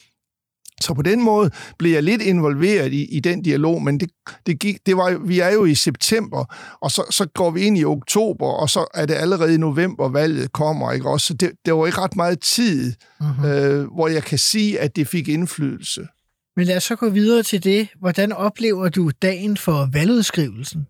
[0.81, 4.09] Så på den måde blev jeg lidt involveret i, i den dialog, men det,
[4.45, 6.45] det gik, det var, vi er jo i september,
[6.81, 10.09] og så, så går vi ind i oktober, og så er det allerede i november,
[10.09, 11.27] valget kommer, ikke også?
[11.27, 13.45] Så det, det var ikke ret meget tid, Mhm.
[13.45, 16.07] øh, hvor jeg kan sige, at det fik indflydelse.
[16.55, 17.87] Men lad os så gå videre til det.
[17.99, 20.87] Hvordan oplever du dagen for valgudskrivelsen?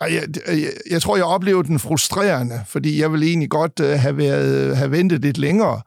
[0.00, 4.16] Jeg, jeg, jeg tror, jeg oplevede den frustrerende, fordi jeg ville egentlig godt uh, have,
[4.16, 5.82] været, have ventet lidt længere,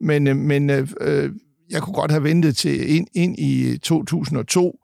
[0.00, 0.76] men, uh, men uh,
[1.70, 4.78] jeg kunne godt have ventet til ind, ind i 2002.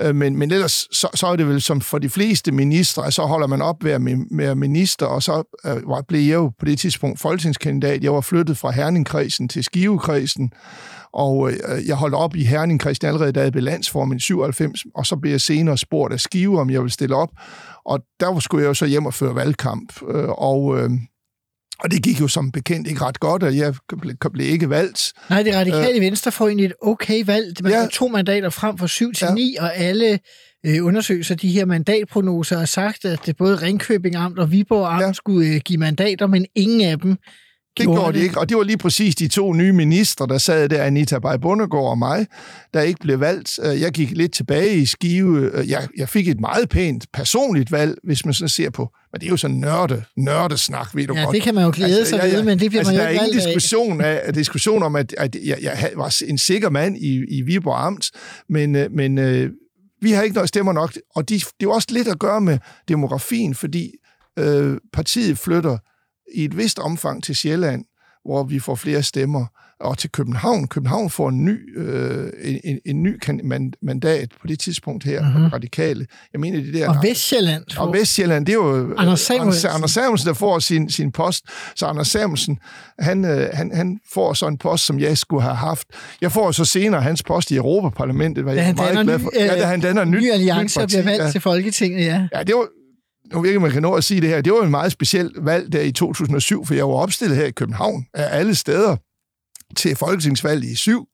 [0.00, 3.22] Øh, men, men ellers, så, så er det vel som for de fleste ministre, så
[3.22, 4.00] holder man op med at
[4.30, 8.04] være minister, og så øh, blev jeg jo på det tidspunkt folketingskandidat.
[8.04, 10.52] Jeg var flyttet fra Herningkredsen til Skivekredsen,
[11.12, 15.06] og øh, jeg holdt op i Herningkredsen allerede, da jeg blev landsformand i 97, og
[15.06, 17.30] så blev jeg senere spurgt af Skive, om jeg ville stille op.
[17.84, 20.90] Og der skulle jeg jo så hjem og føre valgkamp, øh, og, øh,
[21.82, 23.74] og det gik jo som bekendt ikke ret godt, og jeg
[24.32, 25.12] blev, ikke valgt.
[25.30, 27.56] Nej, det radikale øh, venstre får egentlig et okay valg.
[27.62, 27.86] Man Ja.
[27.92, 29.34] to mandater frem fra 7 til Ja.
[29.34, 30.18] 9, og alle
[30.66, 35.02] øh, undersøgelser, de her mandatprognoser, har sagt, at det både Ringkøbing Amt og Viborg Amt
[35.02, 35.12] ja.
[35.12, 37.16] skulle øh, give mandater, men ingen af dem
[37.78, 40.68] Det gjorde de ikke, og det var lige præcis de to nye ministre, der sad
[40.68, 42.26] der, Anita Bay Bundegård og mig,
[42.74, 43.58] der ikke blev valgt.
[43.64, 45.50] Øh, Jeg gik lidt tilbage i Skive.
[45.54, 49.20] Øh, Jeg, jeg fik et meget pænt personligt valg, hvis man så ser på, men
[49.20, 51.34] det er jo sådan nørde, nørdesnak, ved du Ja, godt.
[51.34, 53.10] det kan man jo glæde sig ved, men det bliver altså, man jo der er
[53.10, 57.24] ikke ingen diskussion, af, diskussion om, at, at jeg, jeg var en sikker mand i,
[57.28, 58.10] i Viborg Amt,
[58.48, 59.50] men, øh, men øh,
[60.02, 62.40] vi har ikke noget stemmer nok, og de, det er jo også lidt at gøre
[62.40, 62.58] med
[62.88, 63.90] demografien, fordi
[64.38, 65.78] øh, partiet flytter
[66.34, 67.84] i et vist omfang til Sjælland,
[68.24, 69.46] hvor vi får flere stemmer,
[69.80, 70.68] og til København.
[70.68, 73.18] København får en ny, øh, en, en, en ny
[73.82, 75.30] mandat på det tidspunkt her, Mhm.
[75.30, 75.46] mm-hmm.
[75.46, 76.06] radikale.
[76.32, 76.88] Jeg mener, det der...
[76.88, 77.64] Og Vestjylland.
[77.78, 79.70] Og Vestjylland, det er jo øh, Anders Samuelsen.
[79.70, 81.44] Anders, Samuelsen, der får sin, sin post.
[81.76, 82.58] Så Anders Samuelsen,
[82.98, 85.88] han, øh, han, han får så en post, som jeg skulle have haft.
[86.20, 89.30] Jeg får så senere hans post i Europaparlamentet, hvad jeg er meget glad ny, for.
[89.34, 91.30] Ja, da han danner ny, nyt, ny alliance og parti, bliver valgt ja.
[91.30, 92.26] til Folketinget, ja.
[92.34, 92.66] Ja, det var,
[93.32, 94.92] nu ved jeg ikke, man kan nå at sige det her, det var en meget
[94.92, 98.96] speciel valg der i 2007, for jeg var opstillet her i København af alle steder
[99.76, 101.06] til folketingsvalg i syv.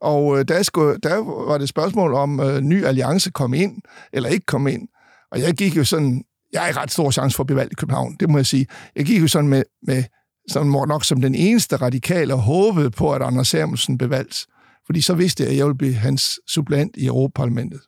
[0.00, 1.16] Og øh, der, skulle, der
[1.48, 3.82] var det spørgsmål om øh, ny alliance kom ind,
[4.12, 4.88] eller ikke kom ind.
[5.32, 7.72] Og jeg gik jo sådan, jeg har ikke ret stor chance for at blive valgt
[7.72, 8.66] i København, det må jeg sige.
[8.96, 10.04] Jeg gik jo sådan med, med
[10.48, 14.46] sådan nok som den eneste radikale og håbede på, at Anders Samuelsen blev valgt.
[14.86, 17.80] Fordi så vidste jeg, at jeg ville blive hans supplant i Europaparlamentet.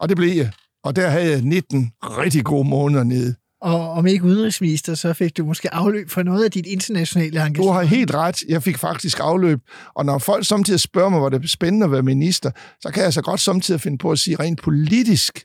[0.00, 0.50] Og det blev jeg.
[0.84, 3.34] Og der havde jeg 19 rigtig gode måneder nede.
[3.60, 7.56] og om ikke udenrigsminister, så fik du måske afløb for noget af dit internationale engagement.
[7.56, 8.42] Du har helt ret.
[8.48, 9.60] Jeg fik faktisk afløb.
[9.94, 13.02] Og når folk samtidig spørger mig, hvor det er spændende at være minister, så kan
[13.02, 15.44] jeg så godt samtidig finde på at sige, rent politisk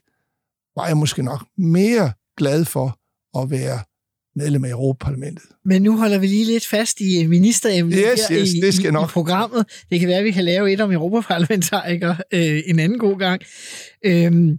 [0.76, 2.98] var jeg måske nok mere glad for
[3.42, 3.78] at være
[4.36, 5.44] medlem af Europaparlamentet.
[5.64, 8.88] Men nu holder vi lige lidt fast i ministeremnet yes, her yes, i, det skal
[8.88, 9.08] i, nok.
[9.08, 9.66] i programmet.
[9.90, 13.42] Det kan være, at vi kan lave et om europaparlamentarikere øh, en anden god gang.
[14.04, 14.58] Øhm,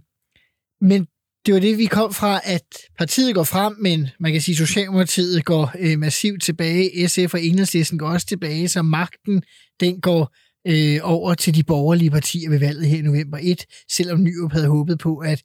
[0.80, 1.06] men
[1.46, 2.64] det var det, vi kom fra, at
[2.98, 7.08] partiet går frem, men man kan sige, at Socialdemokratiet går øh, massivt tilbage.
[7.08, 9.42] SF og Enhedslisten går også tilbage, så magten
[9.80, 14.22] den går øh, over til de borgerlige partier ved valget her i november 1, selvom
[14.22, 15.42] Nyrup havde håbet på, at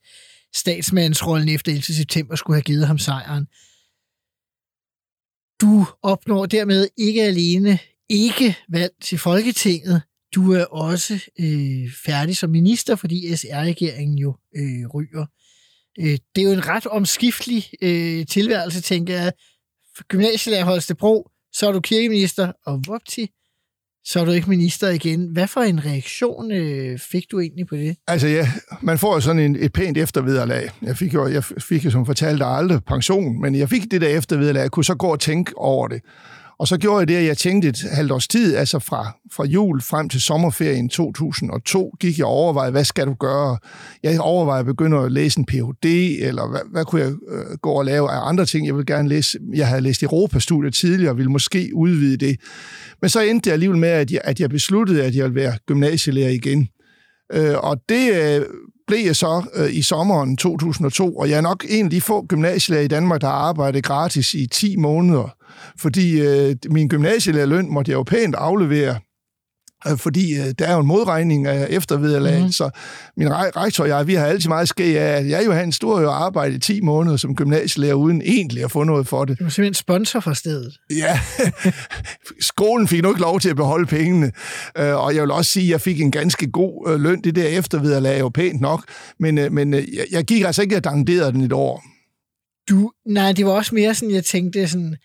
[0.56, 1.84] statsmandsrollen efter 11.
[1.84, 3.46] september skulle have givet ham sejren.
[5.62, 7.80] Du opnår dermed ikke alene
[8.10, 10.02] ikke valg til Folketinget,
[10.36, 15.26] du er også øh, færdig som minister, fordi SR-regeringen jo øh, ryger.
[16.00, 19.32] Øh, det er jo en ret omskiftelig øh, tilværelse, tænker jeg.
[20.08, 23.30] Gymnasielærer Holstebro, så er du kirkeminister, og vupti,
[24.06, 25.30] så er du ikke minister igen.
[25.34, 27.96] Hvad for en reaktion øh, fik du egentlig på det?
[28.08, 30.70] Altså ja, man får jo sådan en, et pænt eftervederlag.
[30.82, 34.08] Jeg fik jo, jeg fik jo som fortalt aldrig pension, men jeg fik det der
[34.08, 34.62] eftervederlag.
[34.62, 36.02] Jeg kunne så gå og tænke over det.
[36.60, 39.46] Og så gjorde jeg det, at jeg tænkte et halvt års tid, altså fra, fra
[39.46, 43.58] jul frem til sommerferien 2002, gik jeg og overvejede, hvad skal du gøre?
[44.04, 45.86] Jeg overvejede at begynde at læse en Ph.D.,
[46.22, 48.68] eller hvad, hvad kunne jeg øh, gå og lave af andre ting?
[48.68, 52.40] Jeg ville gerne læse, jeg havde læst Europastudier tidligere, og ville måske udvide det.
[53.02, 55.58] Men så endte det alligevel med, at jeg, at jeg besluttede, at jeg ville være
[55.68, 56.68] gymnasielærer igen.
[57.34, 58.46] Øh, og det øh,
[58.88, 62.26] blev jeg så øh, i sommeren 2002, og jeg er nok en af de få
[62.26, 65.36] gymnasielærer i Danmark, der arbejdede gratis i 10 måneder.
[65.80, 68.96] Fordi øh, min gymnasielærerløn måtte jeg jo pænt aflevere,
[69.98, 72.52] fordi øh, der er jo en modregning af eftervederlag, mm.
[72.52, 72.70] så
[73.18, 75.72] min rektor og jeg, vi har altid meget ske af, at jeg jo havde en
[75.72, 79.40] stor jo arbejde i 10 måneder som gymnasielærer, uden egentlig at få noget for det.
[79.40, 80.78] Du var simpelthen sponsor for stedet.
[80.92, 81.20] Ja,
[82.52, 84.32] skolen fik nu ikke lov til at beholde pengene,
[84.78, 87.22] øh, og jeg vil også sige, at jeg fik en ganske god øh, løn.
[87.22, 88.84] Det der eftervederlag er jo pænt nok,
[89.20, 91.84] men, øh, men øh, jeg gik altså ikke og danderede den et år.
[92.70, 94.96] Du, nej, det var også mere sådan, jeg tænkte sådan,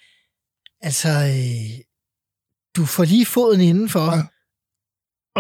[0.83, 1.81] Altså, øh,
[2.76, 4.22] du får lige foden indenfor, ja.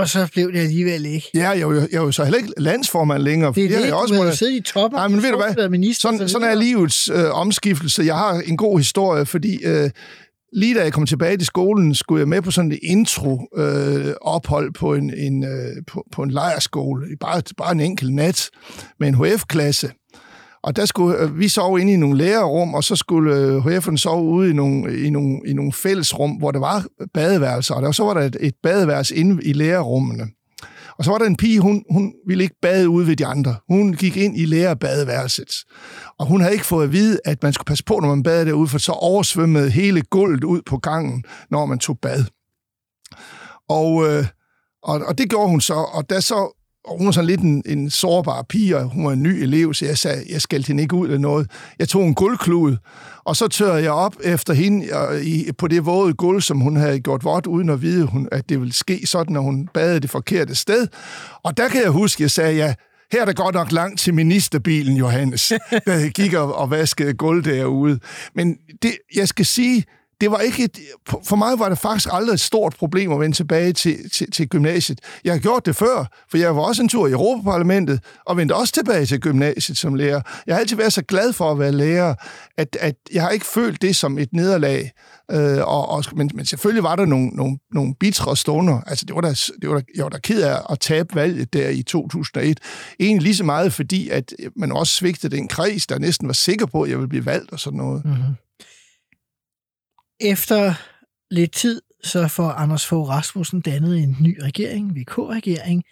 [0.00, 1.30] Og så blev det alligevel ikke.
[1.34, 3.52] Ja, jeg er jo, jeg er jo så heller ikke landsformand længere.
[3.54, 4.96] Det er det, jeg også du har siddet i toppen.
[4.96, 5.68] Nej, men ved du hvad?
[5.68, 8.02] Minister, sådan, så sådan er livets øh, omskiftelse.
[8.02, 9.90] Jeg har en god historie, fordi øh,
[10.52, 14.72] lige da jeg kom tilbage til skolen, skulle jeg med på sådan et intro-ophold øh,
[14.72, 17.06] på, en, en, øh, på, på en lejerskole.
[17.20, 18.50] Bare, bare en enkelt nat
[19.00, 19.90] med en HF-klasse.
[20.62, 23.96] Og der skulle øh, vi sove inde i nogle lærerrum, og så skulle øh, HF'en
[23.96, 27.92] sove ude i nogle, i, nogle, i nogle fællesrum, hvor der var badeværelser, og der,
[27.92, 30.26] så var der et, et badeværelse inde i lærerrummene.
[30.98, 33.56] Og så var der en pige, hun, hun ville ikke bade ude ved de andre.
[33.68, 35.50] Hun gik ind i lærerbadeværelset.
[36.18, 38.46] Og hun havde ikke fået at vide, at man skulle passe på, når man badede
[38.46, 42.24] derude, for så oversvømmede hele gulvet ud på gangen, når man tog bad.
[43.68, 44.26] Og, øh,
[44.82, 47.62] og, og det gjorde hun så, og da så og hun var sådan lidt en,
[47.66, 50.82] en sårbar pige, og hun var en ny elev, så jeg sagde, jeg skældte hende
[50.82, 51.50] ikke ud eller noget.
[51.78, 52.76] Jeg tog en guldklud,
[53.24, 56.76] og så tørrede jeg op efter hende og, i, på det våde gulv, som hun
[56.76, 60.00] havde gjort vådt, uden at vide, hun, at det ville ske sådan, når hun badede
[60.00, 60.86] det forkerte sted.
[61.42, 62.74] Og der kan jeg huske, jeg sagde, ja,
[63.12, 65.52] her er der godt nok langt til ministerbilen, Johannes,
[65.86, 67.98] der gik og, og vaskede gulv derude.
[68.34, 69.84] Men det, jeg skal sige,
[70.20, 70.78] det var ikke et,
[71.24, 74.48] for mig var det faktisk aldrig et stort problem at vende tilbage til, til, til
[74.48, 75.00] gymnasiet.
[75.24, 78.54] Jeg har gjort det før, for jeg var også en tur i Europaparlamentet, og vendte
[78.54, 80.20] også tilbage til gymnasiet som lærer.
[80.46, 82.14] Jeg har altid været så glad for at være lærer,
[82.56, 84.90] at, at jeg har ikke følt det som et nederlag.
[85.30, 88.80] Øh, og, og, men, men selvfølgelig var der nogle, nogle, nogle bitre stunder.
[88.86, 91.52] Altså, det var der, det var der, jeg var der ked af at tabe valget
[91.52, 92.58] der i 2001.
[93.00, 96.66] Egentlig lige så meget, fordi at man også svigtede den kreds, der næsten var sikker
[96.66, 98.04] på, at jeg ville blive valgt og sådan noget.
[98.04, 98.34] Mm-hmm.
[100.20, 100.74] Efter
[101.30, 105.84] lidt tid, så får Anders Fogh Rasmussen dannet en ny regering, VK-regering.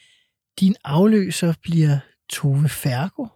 [0.60, 1.98] Din afløser bliver
[2.30, 3.26] Tove Fergo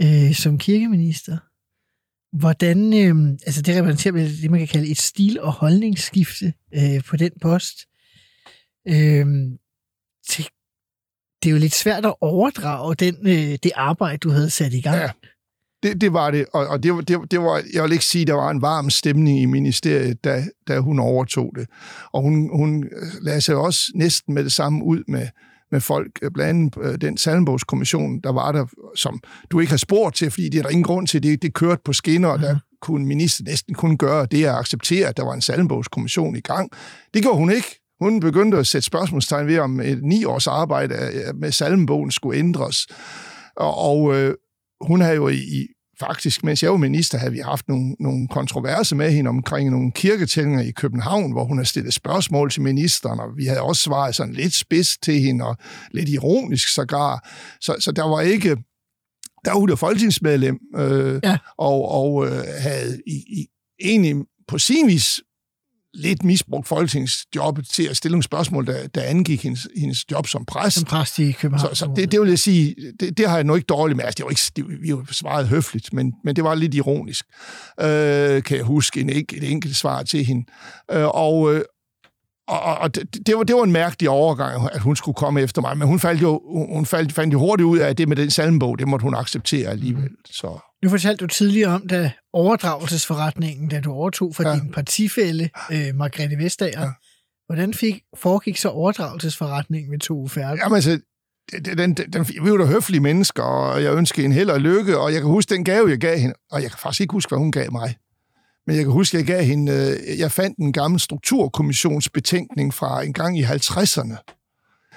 [0.00, 1.38] øh, som kirkeminister.
[2.36, 7.16] Hvordan, øh, altså det repræsenterer det, man kan kalde et stil- og holdningsskifte øh, på
[7.16, 7.76] den post.
[8.88, 9.26] Øh,
[10.28, 10.48] det,
[11.42, 14.80] det er jo lidt svært at overdrage den, øh, det arbejde, du havde sat i
[14.80, 14.96] gang.
[14.96, 15.10] Ja.
[15.86, 18.34] Det, det var det, og, og det, det, det var, jeg vil ikke sige, der
[18.34, 21.66] var en varm stemning i ministeriet, da, da hun overtog det.
[22.12, 22.84] Og hun, hun
[23.20, 25.28] lagde sig også næsten med det samme ud med,
[25.72, 28.66] med folk, blandt andet øh, den salmbogskommission, der var der,
[28.96, 29.20] som
[29.50, 31.82] du ikke har spurgt til, fordi det er der ingen grund til, det, det kørte
[31.84, 32.60] på skinner, og der mhm.
[32.82, 36.70] kunne minister næsten kun gøre det at acceptere, at der var en salmbogskommission i gang.
[37.14, 37.80] Det gjorde hun ikke.
[38.00, 40.94] Hun begyndte at sætte spørgsmålstegn ved, om et ni års arbejde
[41.34, 42.86] med salmbogen skulle ændres.
[43.56, 44.34] Og, og øh,
[44.80, 45.66] hun har jo i
[46.00, 49.92] faktisk, mens jeg var minister, havde vi haft nogle, nogle kontroverser med hende omkring nogle
[49.92, 54.14] kirketællinger i København, hvor hun har stillet spørgsmål til ministeren, og vi havde også svaret
[54.14, 55.56] sådan lidt spids til hende, og
[55.90, 57.28] lidt ironisk sågar.
[57.60, 58.56] Så, så der var ikke...
[59.44, 61.38] Der var hun der folketingsmedlem, øh, Ja.
[61.58, 63.46] og, og øh, havde i, i,
[63.80, 64.16] egentlig
[64.48, 65.20] på sin vis
[65.96, 70.44] lidt misbrugt folketingsjobbet til at stille nogle spørgsmål, der, der angik hendes, hendes job som
[70.44, 70.74] præst.
[70.74, 71.74] Som præst i København.
[71.74, 74.04] Så, så det, det vil jeg sige, det, det har jeg nu ikke dårligt med.
[74.04, 77.24] Altså, det var ikke, det, vi har svaret høfligt, men, men det var lidt ironisk,
[77.80, 80.44] øh, kan jeg huske, en, et enkelt svar til hende.
[80.92, 81.62] Øh, og øh,
[82.48, 85.40] og, og- og det, det, var, det var en mærkelig overgang, at hun skulle komme
[85.40, 86.42] efter mig, men hun, faldt jo,
[86.74, 89.68] hun faldt, fandt jo hurtigt ud af, det med den salmbog, det måtte hun acceptere
[89.68, 90.10] alligevel.
[90.30, 94.54] Så, Nu fortalte du tidligere om, da overdragelsesforretningen, da du overtog fra ja.
[94.54, 96.80] Din partifælle, øh, Margrethe Vestager.
[96.80, 96.90] Ja.
[97.46, 100.56] Hvordan fik, foregik så overdragelsesforretningen med to færger?
[100.56, 101.00] jamen altså,
[101.52, 104.98] den, den, den, vi var da høflige mennesker, og jeg ønskede en held og lykke,
[104.98, 107.30] og jeg kan huske den gave, jeg gav hende, og jeg kan faktisk ikke huske,
[107.30, 107.96] hvad hun gav mig.
[108.66, 113.02] Men jeg kan huske, at jeg gav hende, øh, jeg fandt en gammel strukturkommissionsbetænkning fra
[113.02, 114.16] en gang i 50'erne.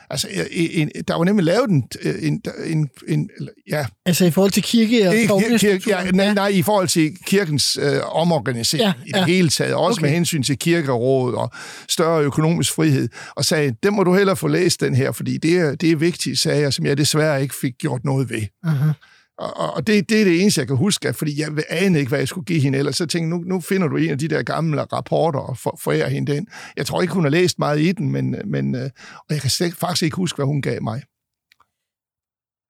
[0.10, 1.84] Altså, en, der var nemlig lavet en,
[2.22, 3.30] en, en, en
[3.70, 7.12] ja, Altså i forhold til kirke og ikke, kirke, ja, nej, nej, i forhold til
[7.26, 10.08] kirkens øh, omorganisering Ja, ja, i det hele taget, også Okay.
[10.08, 11.52] med hensyn til kirkerådet og
[11.90, 15.58] større økonomisk frihed, og sagde, det må du hellere få læst den her, fordi det
[15.58, 18.42] er, det er vigtige sager, som jeg desværre ikke fik gjort noget ved.
[18.66, 18.94] Uh-huh.
[19.40, 22.20] Og, og- det, det er det eneste, jeg kan huske, fordi jeg anede ikke, hvad
[22.20, 24.28] jeg skulle give hende, ellers så tænkte jeg, nu, nu finder du en af de
[24.28, 26.48] der gamle rapporter og for, forærer hende den.
[26.78, 29.50] Jeg tror ikke, hun har læst meget i den, men, men øh, og jeg kan
[29.50, 31.02] slet, faktisk ikke huske, hvad hun gav mig.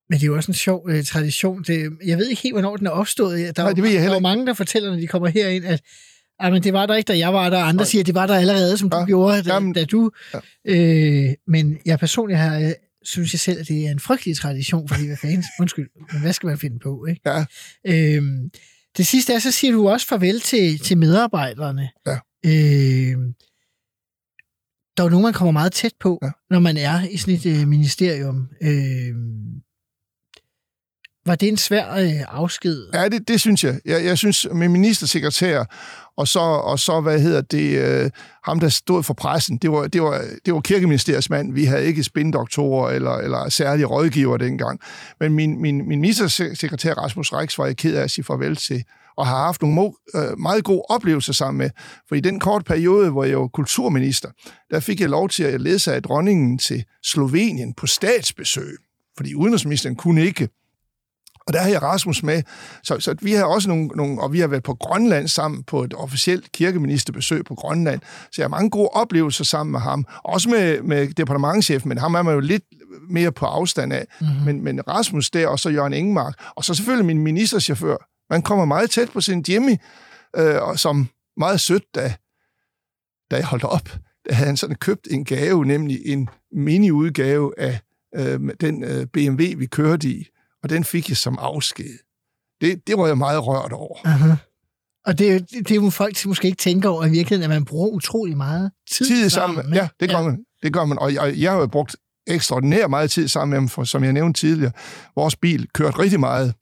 [0.09, 1.63] Men det er jo også en sjov øh, tradition.
[1.63, 3.57] Det, jeg ved ikke helt, hvornår den er opstået.
[3.57, 5.07] Der, Nej, er- det ved jeg der heller er jo mange, der fortæller, når de
[5.07, 5.81] kommer herind, at
[6.39, 7.85] ah, men det var der ikke, da jeg var der, andre Nej.
[7.85, 9.05] siger, at det var der allerede, som du Ja.
[9.05, 10.11] gjorde, da, Jamen, da du...
[10.33, 10.39] ja.
[10.65, 12.71] Øh, men jeg personligt har, øh,
[13.03, 16.33] synes jeg selv, at det er en frygtelig tradition, fordi hvad fanden, undskyld, men hvad
[16.33, 17.21] skal man finde på, ikke?
[17.25, 17.45] Ja.
[17.87, 18.49] Øhm,
[18.97, 21.89] det sidste er, så siger du også farvel til, til medarbejderne.
[22.07, 22.17] Ja.
[22.45, 23.33] Øhm,
[24.97, 26.29] der er jo nogen, man kommer meget tæt på, Ja.
[26.49, 28.47] når man er i sådan et øh, ministerium.
[28.63, 29.61] Øhm,
[31.25, 32.87] var det en svær øh, afsked?
[32.93, 33.79] Ja, det, det synes jeg.
[33.85, 34.05] jeg.
[34.05, 35.63] Jeg synes, med ministersekretær,
[36.19, 38.11] og så, og så hvad hedder det, øh,
[38.43, 41.53] ham, der stod for pressen, det var, det var, det var kirkeministeriets mand.
[41.53, 44.79] Vi havde ikke spindoktorer eller, eller særlige rådgiver dengang.
[45.19, 48.83] Men min, min, min ministersekretær, Rasmus Rex var jeg ked af at sige farvel til,
[49.17, 51.69] og har haft nogle øh, meget gode oplevelser sammen med.
[52.07, 54.29] For i den korte periode, hvor jeg var kulturminister,
[54.71, 58.77] der fik jeg lov til at ledsage dronningen til Slovenien på statsbesøg.
[59.17, 60.49] Fordi udenrigsministeren kunne ikke.
[61.49, 62.43] Og der har jeg Rasmus med.
[62.83, 65.83] Så, så vi har også nogle, nogle, og vi har været på Grønland sammen på
[65.83, 68.01] et officielt kirkeministerbesøg på Grønland.
[68.01, 70.05] Så jeg har mange gode oplevelser sammen med ham.
[70.23, 72.63] Også med, med departementchefen, men ham er man jo lidt
[73.09, 74.05] mere på afstand af.
[74.21, 74.45] Mm-hmm.
[74.45, 76.33] Men, men Rasmus der, og så Jørgen Ingemark.
[76.55, 77.97] Og så selvfølgelig min ministerchauffør.
[78.29, 79.75] Man kommer meget tæt på sin Jimmy,
[80.35, 82.13] øh, og som meget sødt, da,
[83.31, 83.89] da jeg holdt op.
[84.27, 87.79] Der havde han sådan købt en gave, nemlig en mini-udgave af
[88.15, 90.27] øh, den øh, BMW, vi kørte i
[90.63, 91.99] og den fik jeg som afsked.
[92.61, 93.97] Det, det var jeg meget rørt over.
[94.05, 94.35] Aha.
[95.05, 97.55] Og det, det, det er jo folk, som måske ikke tænker over i virkeligheden, at
[97.55, 100.45] man bruger utrolig meget tid, Tid sammen, ja, det gør man.
[100.63, 100.99] Det gør man.
[100.99, 101.95] Og jeg, jeg har jo brugt
[102.27, 104.71] ekstraordinært meget tid sammen med dem, for som jeg nævnte tidligere,
[105.15, 106.53] vores bil kørte rigtig meget.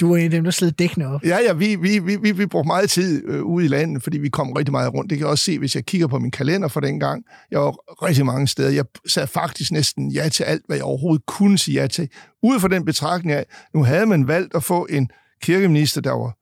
[0.00, 1.24] Du er en af dem, der slid dækkene op.
[1.24, 4.18] Ja, ja, vi, vi, vi, vi, vi brugte meget tid øh, ude i landet, fordi
[4.18, 5.10] vi kom rigtig meget rundt.
[5.10, 7.24] Det kan jeg også se, hvis jeg kigger på min kalender for den gang.
[7.50, 7.70] Jeg var
[8.06, 8.70] rigtig mange steder.
[8.70, 12.08] Jeg sagde faktisk næsten ja til alt, hvad jeg overhovedet kunne sige ja til.
[12.42, 15.10] Ud fra den betragtning af, nu havde man valgt at få en
[15.42, 16.36] kirkeminister, der var,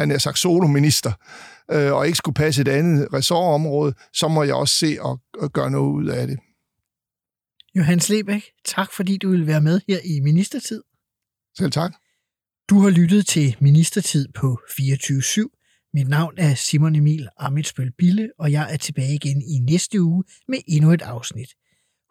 [0.00, 1.12] han er sagt solominister,
[1.70, 5.52] øh, og ikke skulle passe et andet ressortområde, så må jeg også se og, og
[5.52, 6.38] gøre noget ud af det.
[7.74, 10.82] Johannes Lebæk, tak fordi du ville være med her i Ministertid.
[11.58, 11.92] Selv tak.
[12.70, 15.90] Du har lyttet til Ministertid på 24-7.
[15.94, 20.24] Mit navn er Simon Emil Amitsbøl Bille, og jeg er tilbage igen i næste uge
[20.48, 21.48] med endnu et afsnit.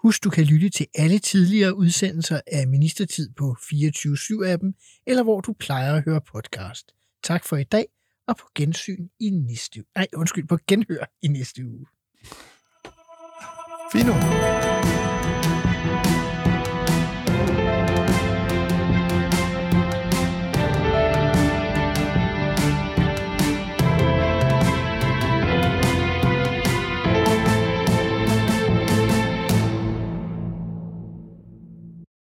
[0.04, 5.54] Husk, du kan lytte til alle tidligere udsendelser af Ministertid på 24-7-appen, eller hvor du
[5.54, 6.92] plejer at høre podcast.
[7.24, 7.86] Tak for i dag,
[8.28, 9.86] og på gensyn i næste uge.
[9.96, 11.86] Nej, undskyld, på genhør i næste uge.
[13.94, 14.14] Fino.